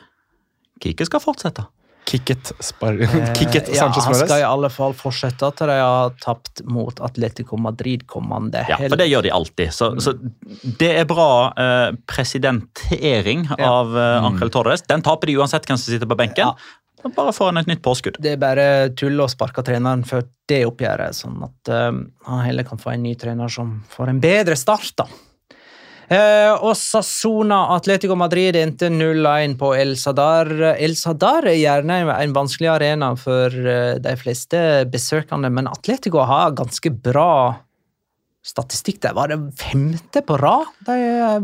[0.82, 1.66] Kike skal fortsette.
[2.04, 2.98] Kicket, spar
[3.38, 7.56] Kicket eh, ja, Han skal i alle fall fortsette til de har tapt mot Atletico
[7.60, 8.86] Madrid kommende helg.
[8.86, 9.72] Ja, for det gjør de alltid.
[9.74, 10.16] Så, så
[10.80, 13.58] det er bra eh, presidentering ja.
[13.70, 14.28] av eh, mm.
[14.32, 14.84] Angel Torres.
[14.88, 16.52] Den taper de uansett hvem som sitter på benken.
[16.52, 17.12] Ja.
[17.16, 18.20] Bare får han et nytt påskudd.
[18.22, 18.66] Det er bare
[18.98, 21.88] tull å sparke treneren før det oppgjøret, sånn at uh,
[22.28, 24.92] han heller kan få en ny trener som får en bedre start.
[25.00, 25.08] da.
[26.12, 30.50] Eh, og Sassona Atletico Madrid endte 0-1 på El Sadar.
[30.74, 36.56] El Sadar er gjerne en vanskelig arena for eh, de fleste besøkende, men Atletico har
[36.58, 37.32] ganske bra
[38.42, 39.14] statistikk der.
[39.14, 40.96] Var det femte på rad de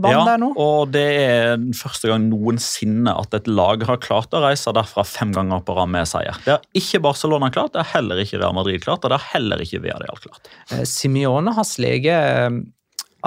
[0.03, 0.51] vant ja, der nå?
[0.59, 5.31] og det er første gang noensinne at et lag har klart å reise derfra fem
[5.37, 6.41] ganger på rad med seier.
[6.45, 9.31] Det har ikke Barcelona klart, det har heller ikke Real Madrid klart, og det har
[9.39, 10.51] heller ikke Villarreal klart.
[10.75, 12.67] Eh, Simione har sleget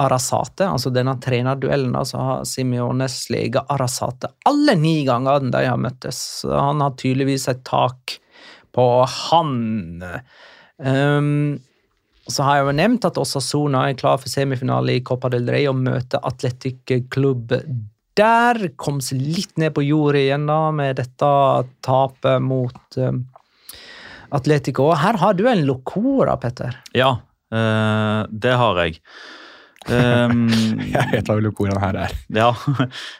[0.00, 6.18] Arasate, altså denne trenerduellen, så har Simiones sleget Arasate alle ni gangene de har møttes.
[6.48, 8.16] Han har tydeligvis et tak
[8.72, 9.52] på han.
[10.78, 11.60] Um,
[12.24, 15.66] så har jeg jo nevnt at Osasona er klar for semifinale i Copa del Rey
[15.68, 17.52] og møter Atletic Club
[18.16, 18.62] der.
[18.80, 21.34] Kom seg litt ned på jordet igjen da, med dette
[21.84, 23.24] tapet mot um,
[24.32, 24.88] Atletico.
[24.96, 26.80] Her har du en locora, Petter.
[26.96, 27.18] Ja,
[27.52, 29.02] uh, det har jeg.
[29.90, 30.46] Um,
[30.94, 32.14] jeg vet hva hvordan her er.
[32.34, 32.52] Ja.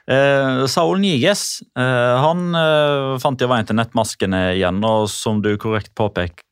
[0.06, 5.54] Uh, Saul Niges uh, han uh, fant jo veien til nettmaskene igjen, og som du
[5.60, 6.48] korrekt påpekte,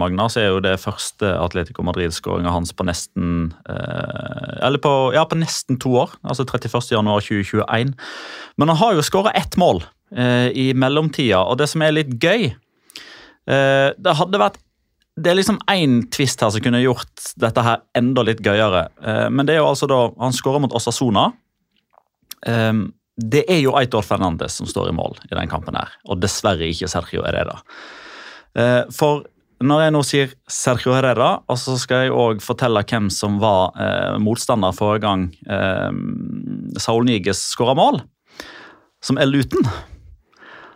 [0.00, 5.36] Magna, så er jo det første Atletico Madrid-skåringa hans på nesten Eller på, ja, på
[5.36, 7.92] nesten to år, altså 31.1.2021.
[8.56, 9.82] Men han har jo skåra ett mål
[10.56, 12.48] i mellomtida, og det som er litt gøy
[13.44, 14.56] Det hadde vært
[15.20, 18.86] det er liksom én twist her som kunne gjort dette her enda litt gøyere.
[19.04, 21.30] Eh, men det er jo altså da Han skårer mot Osasona.
[22.46, 22.72] Eh,
[23.20, 26.70] det er jo Aitor Fernandes som står i mål i den kampen her, og dessverre
[26.70, 27.58] ikke Sergio Herrera.
[28.56, 29.26] Eh, for
[29.60, 33.74] når jeg nå sier Sergio Herrera, og så skal jeg òg fortelle hvem som var
[34.16, 35.26] motstander forrige gang
[36.80, 38.00] Saul Niges skåra mål,
[39.04, 39.68] som er Luton.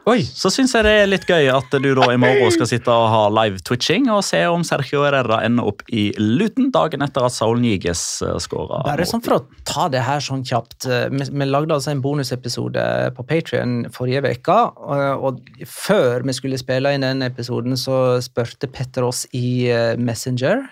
[0.05, 0.21] Oi.
[0.21, 3.07] Så syns jeg det er litt gøy at du da i morgen skal sitte og
[3.09, 7.33] ha live twitching og se om Sergio Herrera ender opp i Luton dagen etter at
[7.33, 8.83] Saul Niges uh, skåra.
[8.85, 10.85] Bare sånn for å ta det her sånn kjapt.
[10.85, 12.85] Eh, vi, vi lagde altså en bonusepisode
[13.17, 14.59] på Patrion forrige uke.
[14.85, 20.67] Og, og, før vi skulle spille inn den episoden, så spurte Petter oss i Messenger.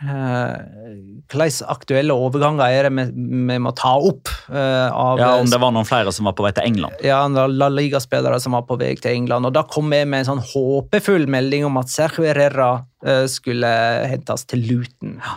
[1.33, 3.09] Hvilke aktuelle overganger er det vi,
[3.49, 4.29] vi må ta opp.
[4.53, 7.01] av, ja, Om det var noen flere som var på vei til England?
[7.07, 9.49] Ja, La Liga-spillere som var på vei til England England.
[9.49, 12.71] og Da kom jeg med en sånn håpefull melding om at Sergio Herrera
[13.07, 13.71] uh, skulle
[14.11, 15.17] hentes til Luton.
[15.23, 15.37] Ja.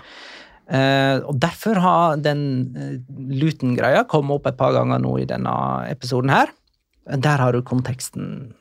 [0.65, 2.93] Uh, og Derfor har den uh,
[3.37, 5.53] Luton-greia kommet opp et par ganger nå i denne
[5.91, 6.33] episoden.
[6.33, 6.53] her.
[7.05, 8.55] Der har du konteksten.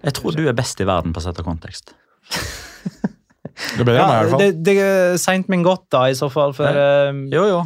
[0.00, 1.92] Jeg tror du er best i verden på å sette kontekst.
[3.76, 4.40] Det ble det, Ja, i hvert fall.
[4.40, 6.54] det, det er seint, men godt, da, i så fall.
[6.56, 7.58] For eh, Jo, jo.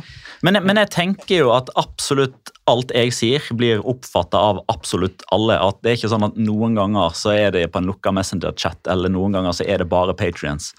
[0.45, 5.57] Men, men jeg tenker jo at absolutt alt jeg sier, blir oppfatta av absolutt alle.
[5.57, 8.85] At det er ikke sånn at noen ganger så er det på en lukka Messenger-chat,
[8.93, 10.75] eller noen ganger så er det bare patrients.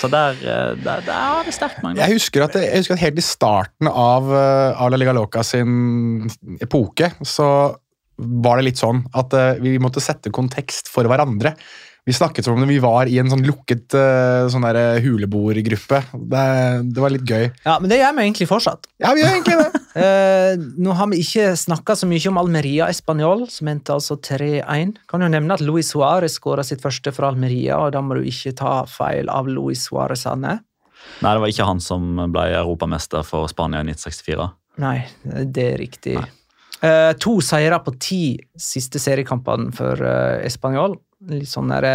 [0.00, 2.00] så der, eh, der, der er det sterkt, Magnus.
[2.00, 6.30] Jeg husker, at, jeg husker at helt i starten av, Ala La Liga Loca sin
[6.64, 7.48] epoke, så
[8.16, 11.54] var det litt sånn at eh, vi måtte sette kontekst for hverandre.
[12.04, 16.00] Vi snakket som om vi var i en sånn lukket eh, sånn der huleboergruppe.
[16.18, 16.46] Det,
[16.90, 17.44] det var litt gøy.
[17.62, 18.88] Ja, men det gjør vi egentlig fortsatt.
[18.98, 19.70] Ja, vi gjør egentlig det.
[19.92, 24.94] Eh, nå har vi ikke snakka så mye om Almeria Español, som endte altså 3-1.
[25.04, 28.24] Kan jo nevne at Luis Suárez skåra sitt første for Almeria, og da må du
[28.24, 30.62] ikke ta feil av Luis Suárez, Anne.
[31.20, 34.48] Nei, det var ikke han som ble europamester for Spania i 1964.
[34.80, 34.96] Nei,
[35.44, 36.16] det er riktig.
[36.82, 38.24] Eh, to seire på ti
[38.58, 40.96] siste seriekampene for uh, Español.
[41.30, 41.94] Litt sånn derre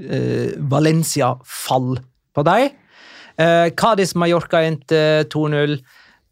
[0.00, 1.96] eh, Valencia-fall
[2.36, 2.82] på dem.
[3.36, 5.76] Uh, Cádiz Mallorca endte 2-0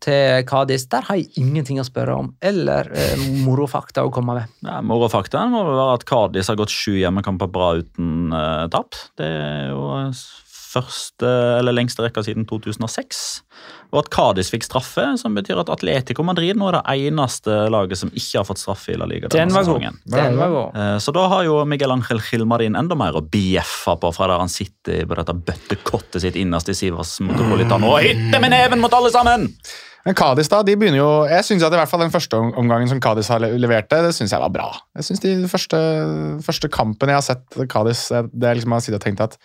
[0.05, 0.87] til Cádiz.
[0.93, 4.55] Der har jeg ingenting å spørre om, eller uh, morofakta å komme med.
[4.65, 8.97] Ja, Morofaktaen må være at Cádiz har gått sju hjemmekamper bra uten uh, tap.
[9.21, 9.85] Det er jo
[10.75, 13.21] første, eller lengste rekka siden 2006.
[13.95, 18.01] Og at Cádiz fikk straffe, som betyr at Atletico Madrid nå er det eneste laget
[18.01, 20.03] som ikke har fått straffe i La Liga Den denne var god.
[20.17, 20.77] Den var god.
[20.83, 24.43] Eh, Så da har jo Miguel Ángel Gilmarin enda mer å bjeffe på fra der
[24.43, 28.95] han sitter på dette bøttekottet sitt innerst i Sivas Motopolitano og hytter med neven mot
[28.95, 29.51] alle sammen!
[30.05, 32.91] Men Kadis da, de begynner jo Jeg synes at i hvert fall den første omgangen
[32.91, 34.67] som Kadis har levert, det synes jeg var bra.
[34.99, 35.81] Jeg synes de første,
[36.45, 39.39] første kampen jeg har sett eh, det er liksom jeg har sittet og tenkt at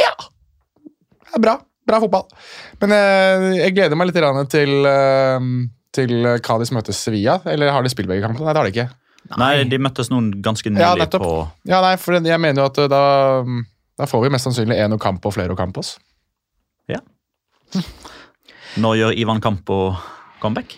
[0.00, 0.10] ja,
[1.36, 1.54] er bra.
[1.84, 2.26] Bra fotball.
[2.80, 5.48] Men eh, jeg gleder meg litt til, eh,
[5.92, 6.14] til
[6.44, 7.40] Cádiz møter Sevilla.
[7.50, 8.46] Eller har de spilt begge kampene?
[8.46, 8.88] Nei, det har de ikke.
[9.40, 11.22] Nei, de møttes noen ganske nylig Ja, nettopp.
[11.24, 11.36] på
[11.70, 13.02] Ja, nei, for jeg mener jo at eh, da,
[14.00, 15.96] da får vi mest sannsynlig en Ocampo og flere Ocampos.
[18.74, 19.76] Når gjør Ivan Campo
[20.42, 20.76] comeback?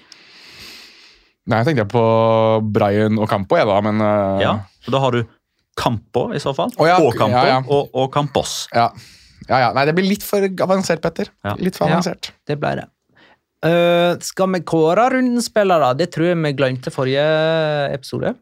[1.46, 2.02] Nei, jeg tenkte på
[2.74, 4.54] Brian Ocampo, jeg da, men eh, Ja,
[4.84, 5.22] så da har du
[5.76, 6.72] Campo i så fall.
[6.76, 7.59] Å ja, og Campo ja, ja.
[7.68, 8.64] Og, og Campos.
[8.74, 8.88] Ja.
[9.49, 9.72] Ja, ja.
[9.76, 11.30] Nei, det blir litt for avansert, Petter.
[11.44, 11.55] Ja.
[11.59, 11.97] Litt for Ja.
[11.99, 12.32] avansert.
[12.47, 12.86] Det ble det.
[13.66, 15.94] Uh, skal vi kåre rundens spillere?
[15.97, 17.24] Det tror jeg vi glemte forrige
[17.94, 18.34] episode.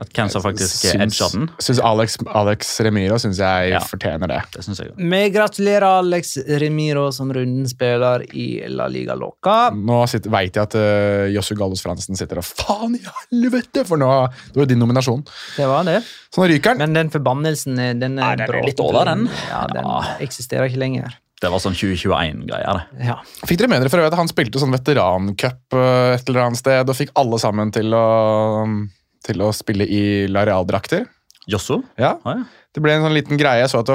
[0.00, 1.48] At hvem som faktisk er Syns- edga den.
[1.62, 3.78] Syns Alex, Alex Remiro syns jeg Ja.
[3.80, 4.40] fortjener det.
[4.52, 4.90] Det synes jeg.
[4.98, 9.70] Vi gratulerer Alex Remiro som runden spiller i La Liga Loca.
[9.70, 13.84] Nå sitter, vet jeg at uh, Jossu Gallos Fransen sitter og Faen i helvete!
[13.86, 14.10] For nå
[14.50, 15.22] det var jo din nominasjon.
[15.56, 16.00] Det var det.
[16.34, 16.78] Så nå ryker den.
[16.78, 19.28] Men den forbannelsen er- den er Nei, den er litt over, den.
[19.48, 20.00] Ja, den Ja.
[20.20, 21.14] eksisterer ikke lenger.
[21.40, 22.86] Det var sånn 2021-greier.
[22.96, 23.04] det.
[23.06, 23.16] Ja.
[23.44, 26.88] Fikk dere med dere for øvrig at han spilte sånn veterancup et eller annet sted
[26.88, 28.88] og fikk alle sammen til å,
[29.24, 31.06] til å spille i La Real-drakter?
[31.50, 31.82] Jaså?
[32.00, 32.14] Ja.
[32.24, 32.64] Ah, ja.
[32.74, 33.60] Det ble en sånn liten greie.
[33.62, 33.90] Jeg så at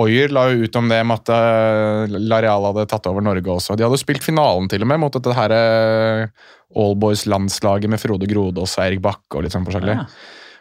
[0.00, 3.76] Oyer la jo ut om det med at Lareal hadde tatt over Norge også.
[3.78, 8.64] De hadde spilt finalen til og med mot dette her uh, Allboys-landslaget med Frode Grode
[8.64, 9.94] og Erik Bakke og litt sånn forskjellig.
[10.00, 10.08] Ja.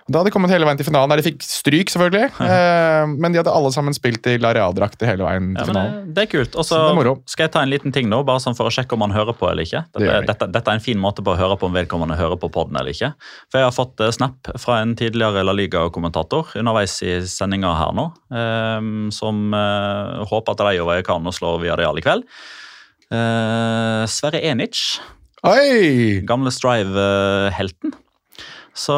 [0.04, 2.34] Da hadde de kommet hele veien til finalen, der de fikk stryk, selvfølgelig.
[2.44, 5.94] eh, men de hadde alle sammen spilt i La Real-drakter hele veien til ja, finalen.
[6.10, 6.58] det, det er kult.
[6.60, 6.80] Og så
[7.32, 9.38] skal jeg ta en liten ting nå, bare sånn for å sjekke om han hører
[9.40, 9.86] på eller ikke.
[9.96, 12.40] Dette, det dette, dette er en fin måte på å høre på om vedkommende hører
[12.42, 13.14] på podden eller ikke.
[13.48, 17.96] For jeg har fått eh, snap fra en tidligere La Liga-kommentator underveis i sendinga her
[17.96, 22.28] nå, eh, som eh, håper at Rayo og slår det i kveld.
[23.14, 24.84] Eh, Sverre Enic,
[25.48, 26.24] Oi!
[26.28, 27.96] gamle Strive-helten.
[28.74, 28.96] Så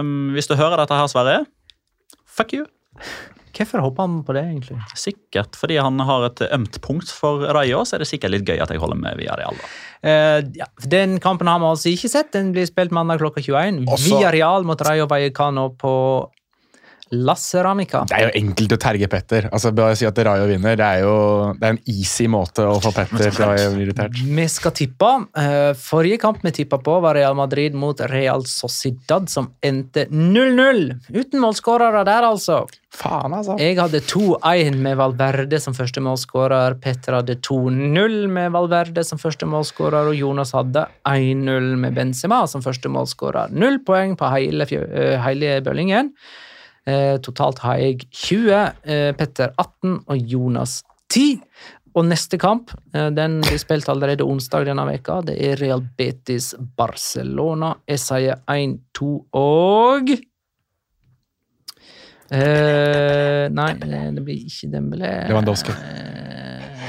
[0.00, 1.38] um, hvis du hører dette her, Sverre,
[2.26, 2.66] fuck you.
[3.54, 4.76] Hvorfor hopper han på det, egentlig?
[4.98, 8.58] Sikkert fordi han har et ømt punkt for Rayo, så er det sikkert litt gøy
[8.64, 9.54] at jeg holder med via Real.
[9.54, 9.68] da.
[10.04, 12.32] Eh, ja, den kampen har vi altså ikke sett.
[12.34, 13.84] Den blir spilt mandag klokka 21.
[13.86, 15.94] Også- Via Real mot Rayo Vallecano på
[17.14, 18.04] La Ceramica.
[18.10, 19.48] Det er jo enkelt å terge Petter.
[19.52, 20.76] Altså, bare å si at Rayo vinner.
[20.78, 21.16] Det er jo
[21.58, 24.22] det er en easy måte å få Petter til å bli irritert.
[24.38, 25.10] Vi skal tippe.
[25.38, 30.86] Eh, forrige kamp vi tippa på, var Real Madrid mot Real Sociedad, som endte 0-0.
[31.14, 32.64] Uten målskårere der, altså.
[32.94, 33.56] Faen, altså.
[33.58, 36.78] Jeg hadde 2-1 med Valverde som første målskårer.
[36.82, 42.62] Petter hadde 2-0 med Valverde som første målskårer, og Jonas hadde 1-0 med Benzema som
[42.64, 43.54] første målskårer.
[43.54, 46.14] Null poeng på hele, eh, hele bøllingen.
[46.86, 51.40] Eh, totalt har jeg 20, eh, Petter 18 og Jonas 10.
[51.94, 55.20] Og neste kamp eh, den blir spilt allerede onsdag denne veka.
[55.24, 57.74] Det er Real Betis Barcelona.
[57.88, 60.14] Jeg sier 1-2 og
[62.34, 65.10] Eh, nei, det blir ikke Dembélé.
[65.28, 65.70] Lewandowski.
[65.70, 66.88] Eh,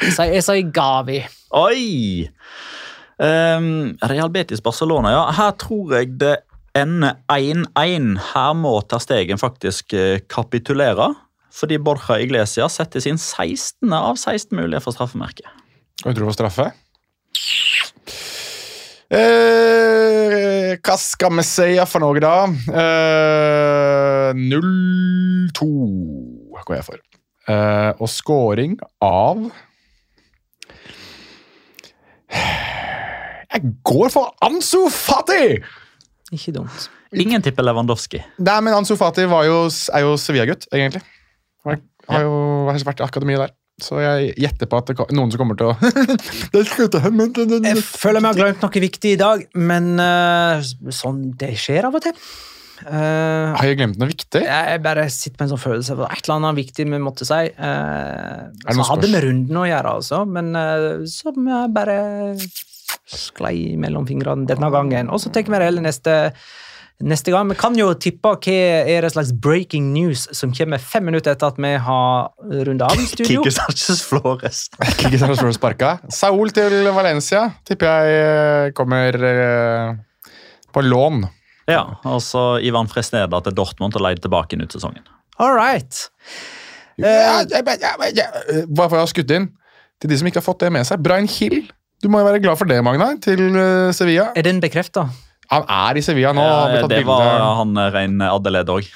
[0.00, 1.18] jeg sier- jeg sier Gavi.
[1.52, 2.28] Oi!
[3.20, 5.30] Um, Real Betis Barcelona, ja.
[5.32, 6.36] Her tror jeg det
[6.76, 8.18] ender 1-1.
[8.32, 11.14] Her må Ter Stegen faktisk eh, kapitulere.
[11.58, 13.92] fordi Borja Iglesias setter sin 16.
[13.92, 15.46] av 16 mulige for straffemerket.
[16.04, 16.68] Og du tror på straffe?
[19.10, 22.44] Eh, hva skal vi si for noe, da?
[22.82, 25.66] Eh, 0-2
[26.68, 27.00] går jeg for.
[27.48, 29.48] Eh, og scoring av
[33.48, 35.56] Jeg går for Ansu Fati!
[36.34, 36.88] Ikke dumt.
[37.16, 38.20] Ingen tipper Lewandowski.
[38.44, 39.62] Nei, men Ansu Fati var jo,
[39.96, 41.00] er jo Sevilla-gutt, egentlig.
[41.64, 42.34] Har, har jo
[42.68, 43.54] vært i akademiet der.
[43.78, 45.74] Så jeg gjetter på at det er noen som kommer til å
[46.58, 46.66] Jeg
[47.86, 50.58] føler vi har glemt noe viktig i dag, men uh,
[50.90, 52.16] sånn det skjer av og til.
[52.82, 54.42] Uh, Har jeg glemt noe viktig?
[54.42, 57.38] jeg bare sitter med en sånn følelse av et eller annet viktig vi måtte si.
[57.54, 60.50] Uh, så hadde vi runden å gjøre, altså, men
[61.06, 61.96] så som jeg bare
[63.08, 65.10] sklei mellom fingrene denne gangen.
[65.12, 66.18] Og så tenker vi heller neste
[66.98, 68.54] Neste gang, Vi kan jo tippe hva
[68.90, 72.32] er det slags breaking news som kommer fem minutter etter at vi har
[72.66, 73.44] runda av i studio.
[73.44, 74.64] Kiki Sanchez Flores.
[74.98, 75.92] Kiki Sanchez Flores sparka.
[76.10, 79.94] Saul til Valencia tipper jeg eh, kommer eh,
[80.74, 81.22] på lån.
[81.70, 85.06] Ja, og så Ivan Fresneda til Dortmund og leid tilbake inn ut sesongen.
[85.38, 86.02] All right.
[86.98, 88.28] Ja, ja, ja, ja, ja.
[88.66, 89.52] Bare for å ha skutt inn
[90.02, 90.98] til de som ikke har fått det med seg.
[91.04, 91.68] Brian Hill.
[92.02, 94.28] Du må jo være glad for det, Magna, til eh, Sevilla.
[94.38, 95.08] Er den bekrefta?
[95.50, 96.42] Han er i Sevilla nå.
[96.44, 98.88] har vi Eh, tatt det var var han eh, Rein Adelaide òg.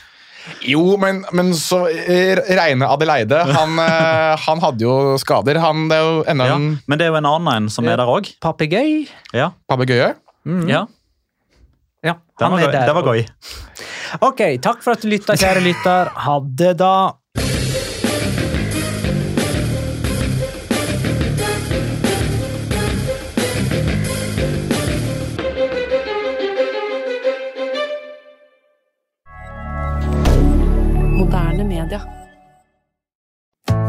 [0.66, 3.76] Jo, men, men så Reine Adeleide han,
[4.42, 5.61] han hadde jo skader.
[5.62, 7.86] Han, det er jo enda Ja, en men det er jo en annen en som
[7.86, 8.26] er der òg.
[8.42, 9.05] Papegøye?
[9.38, 9.53] Ja.
[9.70, 10.12] papegøye.
[10.66, 10.82] ja.
[12.03, 12.72] Ja, Det han var, er gøy.
[12.74, 12.86] der.
[12.90, 13.20] det var gøy.
[14.26, 16.11] Ok, takk for at du lytta, kjære lytter.
[16.24, 16.94] Ha det, da.